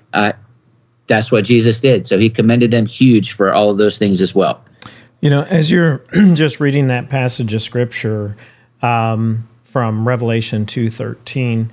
that's 1.07 1.31
what 1.31 1.45
Jesus 1.45 1.79
did. 1.79 2.07
So 2.07 2.19
he 2.19 2.29
commended 2.29 2.73
them 2.73 2.87
huge 2.87 3.33
for 3.33 3.55
all 3.55 3.71
of 3.71 3.79
those 3.79 3.97
things 3.97 4.21
as 4.21 4.35
well. 4.35 4.63
You 5.21 5.31
know, 5.31 5.45
as 5.45 5.71
you're 5.71 6.05
just 6.35 6.61
reading 6.61 6.89
that 6.89 7.09
passage 7.09 7.55
of 7.55 7.63
scripture 7.63 8.37
um, 8.83 9.49
from 9.63 10.07
Revelation 10.07 10.67
two 10.67 10.91
thirteen, 10.91 11.71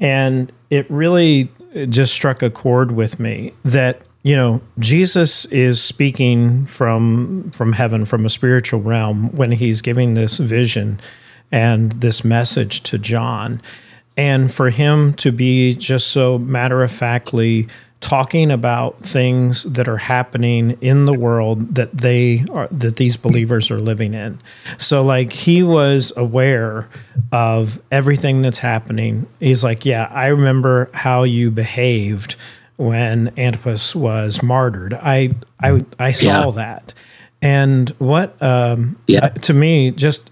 and 0.00 0.52
it 0.68 0.90
really 0.90 1.48
just 1.88 2.12
struck 2.12 2.42
a 2.42 2.50
chord 2.50 2.92
with 2.92 3.20
me 3.20 3.52
that 3.64 4.02
you 4.24 4.34
know 4.34 4.62
Jesus 4.80 5.44
is 5.46 5.80
speaking 5.80 6.66
from 6.66 7.52
from 7.52 7.74
heaven 7.74 8.04
from 8.04 8.26
a 8.26 8.28
spiritual 8.28 8.80
realm 8.80 9.34
when 9.36 9.52
he's 9.52 9.80
giving 9.80 10.14
this 10.14 10.38
vision 10.38 10.98
and 11.50 11.92
this 11.92 12.24
message 12.24 12.82
to 12.84 12.98
John 12.98 13.62
and 14.16 14.50
for 14.50 14.70
him 14.70 15.12
to 15.14 15.30
be 15.30 15.74
just 15.74 16.08
so 16.08 16.38
matter 16.38 16.82
of 16.82 16.90
factly 16.90 17.68
talking 18.00 18.50
about 18.50 19.00
things 19.00 19.64
that 19.64 19.88
are 19.88 19.96
happening 19.96 20.76
in 20.80 21.06
the 21.06 21.12
world 21.12 21.74
that 21.74 21.92
they 21.96 22.44
are 22.52 22.68
that 22.68 22.96
these 22.96 23.16
believers 23.16 23.70
are 23.70 23.80
living 23.80 24.14
in. 24.14 24.38
So 24.78 25.02
like 25.02 25.32
he 25.32 25.62
was 25.62 26.12
aware 26.16 26.88
of 27.32 27.82
everything 27.90 28.42
that's 28.42 28.58
happening. 28.58 29.26
He's 29.40 29.64
like, 29.64 29.84
"Yeah, 29.84 30.08
I 30.12 30.26
remember 30.26 30.90
how 30.94 31.24
you 31.24 31.50
behaved 31.50 32.36
when 32.76 33.32
Antipas 33.36 33.94
was 33.94 34.42
martyred. 34.42 34.94
I 34.94 35.30
I 35.60 35.84
I 35.98 36.12
saw 36.12 36.46
yeah. 36.46 36.50
that." 36.52 36.94
And 37.42 37.90
what 37.98 38.40
um 38.42 38.96
yeah. 39.06 39.28
to 39.28 39.54
me 39.54 39.90
just 39.90 40.30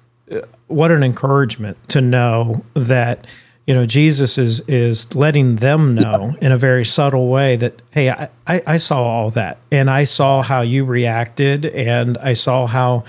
what 0.67 0.91
an 0.91 1.03
encouragement 1.03 1.77
to 1.89 2.01
know 2.01 2.65
that 2.75 3.27
you 3.67 3.75
know 3.75 3.87
jesus 3.87 4.39
is 4.39 4.61
is 4.69 5.15
letting 5.15 5.57
them 5.57 5.95
know 5.95 6.35
in 6.41 6.53
a 6.53 6.57
very 6.57 6.85
subtle 6.85 7.29
way 7.29 7.57
that 7.57 7.81
hey 7.93 8.11
I, 8.11 8.29
I 8.47 8.77
saw 8.77 9.03
all 9.03 9.31
that 9.31 9.59
and 9.71 9.91
i 9.91 10.05
saw 10.05 10.43
how 10.43 10.61
you 10.61 10.85
reacted 10.85 11.67
and 11.67 12.19
i 12.19 12.35
saw 12.35 12.67
how 12.67 13.05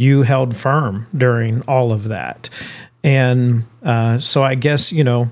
you 0.00 0.22
held 0.22 0.56
firm 0.56 1.06
during 1.14 1.60
all 1.68 1.92
of 1.92 2.08
that. 2.08 2.48
And 3.04 3.64
uh, 3.82 4.18
so 4.18 4.42
i 4.42 4.54
guess 4.54 4.92
you 4.92 5.04
know 5.04 5.30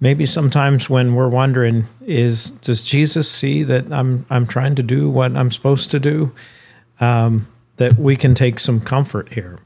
maybe 0.00 0.24
sometimes 0.24 0.88
when 0.88 1.14
we're 1.14 1.28
wondering 1.28 1.84
is 2.06 2.50
does 2.50 2.82
jesus 2.82 3.30
see 3.30 3.62
that 3.62 3.90
i'm 3.92 4.24
i'm 4.30 4.46
trying 4.46 4.74
to 4.74 4.82
do 4.82 5.10
what 5.10 5.36
i'm 5.36 5.52
supposed 5.52 5.90
to 5.90 6.00
do? 6.00 6.32
Um, 6.98 7.46
that 7.76 7.98
we 7.98 8.16
can 8.16 8.34
take 8.34 8.58
some 8.58 8.80
comfort 8.80 9.32
here 9.32 9.58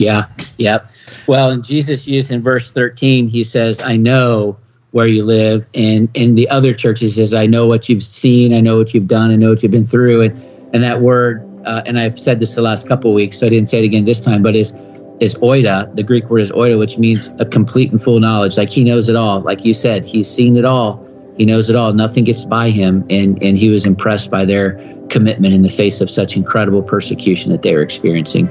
yeah. 0.00 0.26
Yep. 0.56 0.90
Well, 1.26 1.50
and 1.50 1.62
Jesus 1.62 2.06
used 2.06 2.30
in 2.30 2.42
verse 2.42 2.70
13, 2.70 3.28
he 3.28 3.44
says, 3.44 3.82
I 3.82 3.96
know 3.96 4.56
where 4.92 5.06
you 5.06 5.22
live. 5.22 5.66
And 5.74 6.08
in 6.14 6.34
the 6.34 6.48
other 6.48 6.74
churches 6.74 7.16
says, 7.16 7.34
I 7.34 7.46
know 7.46 7.66
what 7.66 7.88
you've 7.88 8.02
seen. 8.02 8.54
I 8.54 8.60
know 8.60 8.78
what 8.78 8.94
you've 8.94 9.06
done. 9.06 9.30
I 9.30 9.36
know 9.36 9.50
what 9.50 9.62
you've 9.62 9.70
been 9.70 9.86
through. 9.86 10.22
And, 10.22 10.42
and 10.72 10.82
that 10.82 11.02
word, 11.02 11.46
uh, 11.66 11.82
and 11.84 12.00
I've 12.00 12.18
said 12.18 12.40
this 12.40 12.54
the 12.54 12.62
last 12.62 12.88
couple 12.88 13.10
of 13.10 13.14
weeks, 13.14 13.38
so 13.38 13.46
I 13.46 13.50
didn't 13.50 13.68
say 13.68 13.80
it 13.80 13.84
again 13.84 14.06
this 14.06 14.18
time, 14.18 14.42
but 14.42 14.56
is, 14.56 14.72
is 15.20 15.34
oida. 15.36 15.94
The 15.94 16.02
Greek 16.02 16.30
word 16.30 16.40
is 16.40 16.50
oida, 16.52 16.78
which 16.78 16.96
means 16.96 17.30
a 17.38 17.44
complete 17.44 17.90
and 17.90 18.02
full 18.02 18.18
knowledge. 18.18 18.56
Like 18.56 18.70
he 18.70 18.82
knows 18.82 19.10
it 19.10 19.16
all. 19.16 19.40
Like 19.40 19.66
you 19.66 19.74
said, 19.74 20.06
he's 20.06 20.28
seen 20.28 20.56
it 20.56 20.64
all. 20.64 21.06
He 21.36 21.44
knows 21.44 21.68
it 21.68 21.76
all. 21.76 21.92
Nothing 21.92 22.24
gets 22.24 22.46
by 22.46 22.70
him. 22.70 23.04
And, 23.10 23.40
and 23.42 23.58
he 23.58 23.68
was 23.68 23.84
impressed 23.84 24.30
by 24.30 24.46
their 24.46 24.74
commitment 25.10 25.52
in 25.52 25.60
the 25.60 25.68
face 25.68 26.00
of 26.00 26.10
such 26.10 26.36
incredible 26.36 26.82
persecution 26.82 27.52
that 27.52 27.62
they 27.62 27.74
were 27.74 27.82
experiencing. 27.82 28.48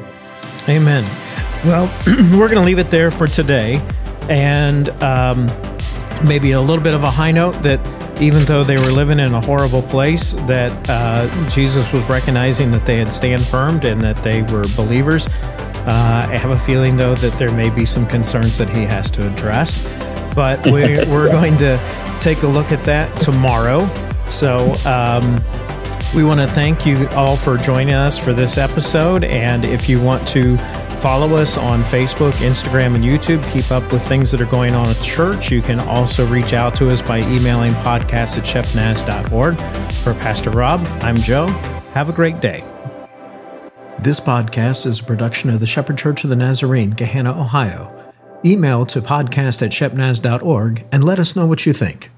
Amen. 0.70 1.04
Well, 1.66 1.92
we're 2.38 2.48
going 2.48 2.60
to 2.60 2.66
leave 2.66 2.80
it 2.80 2.92
there 2.92 3.10
for 3.10 3.28
today. 3.28 3.82
And 4.30 4.90
um, 5.02 5.48
maybe 6.24 6.52
a 6.52 6.62
little 6.62 6.84
bit 6.84 6.94
of 6.94 7.04
a 7.04 7.10
high 7.10 7.32
note 7.32 7.54
that 7.64 7.80
even 8.22 8.46
though 8.46 8.64
they 8.64 8.78
were 8.78 8.92
living 8.92 9.20
in 9.20 9.34
a 9.34 9.42
horrible 9.42 9.82
place, 9.82 10.34
that 10.46 10.72
uh, 10.90 11.50
Jesus 11.50 11.92
was 11.92 12.04
recognizing 12.10 12.70
that 12.72 12.86
they 12.86 12.98
had 12.98 13.12
stand 13.12 13.44
firm 13.44 13.80
and 13.84 14.02
that 14.02 14.18
they 14.18 14.44
were 14.44 14.66
believers. 14.76 15.28
Uh, 15.28 16.28
I 16.30 16.38
have 16.38 16.52
a 16.52 16.60
feeling, 16.60 16.98
though, 16.98 17.16
that 17.16 17.40
there 17.40 17.52
may 17.52 17.70
be 17.70 17.86
some 17.86 18.06
concerns 18.06 18.58
that 18.60 18.70
he 18.70 18.84
has 18.84 19.10
to 19.12 19.32
address. 19.32 19.82
But 20.36 20.64
we, 20.66 20.72
we're 21.12 21.32
going 21.32 21.58
to 21.58 21.80
take 22.20 22.44
a 22.44 22.48
look 22.48 22.72
at 22.72 22.86
that 22.86 23.20
tomorrow. 23.20 23.90
So, 24.30 24.74
um, 24.86 25.44
we 26.16 26.24
want 26.24 26.40
to 26.40 26.48
thank 26.48 26.86
you 26.86 27.08
all 27.10 27.36
for 27.36 27.58
joining 27.58 27.94
us 27.94 28.18
for 28.18 28.34
this 28.34 28.58
episode. 28.58 29.24
And 29.24 29.64
if 29.66 29.88
you 29.88 30.02
want 30.02 30.28
to 30.30 30.58
follow 31.00 31.36
us 31.36 31.58
on 31.58 31.82
Facebook, 31.84 32.32
Instagram, 32.34 32.96
and 32.96 33.04
YouTube, 33.04 33.48
keep 33.52 33.72
up 33.72 33.92
with 33.92 34.06
things 34.06 34.32
that 34.32 34.42
are 34.42 34.46
going 34.46 34.74
on 34.74 34.88
at 34.88 35.00
church, 35.02 35.52
you 35.52 35.62
can 35.62 35.80
also 35.80 36.26
reach 36.28 36.54
out 36.54 36.76
to 36.78 36.90
us 36.90 37.02
by 37.02 37.20
emailing 37.20 37.74
podcast 37.74 38.38
at 38.38 38.44
shepnaz.org. 38.44 39.60
For 39.96 40.14
Pastor 40.16 40.50
Rob, 40.50 40.86
I'm 41.02 41.18
Joe. 41.18 41.48
Have 41.94 42.10
a 42.10 42.14
great 42.14 42.40
day. 42.42 42.64
This 44.00 44.20
podcast 44.20 44.86
is 44.86 45.02
a 45.02 45.04
production 45.04 45.50
of 45.50 45.60
the 45.60 45.68
Shepherd 45.68 45.98
Church 45.98 46.24
of 46.24 46.30
the 46.30 46.36
Nazarene, 46.36 46.94
Gahanna, 46.94 47.38
Ohio. 47.38 47.96
Email 48.46 48.86
to 48.88 49.02
podcast 49.02 49.62
at 49.62 49.72
shepnaz.org 49.72 50.88
and 50.92 51.04
let 51.04 51.20
us 51.20 51.36
know 51.36 51.46
what 51.46 51.66
you 51.66 51.74
think. 51.74 52.10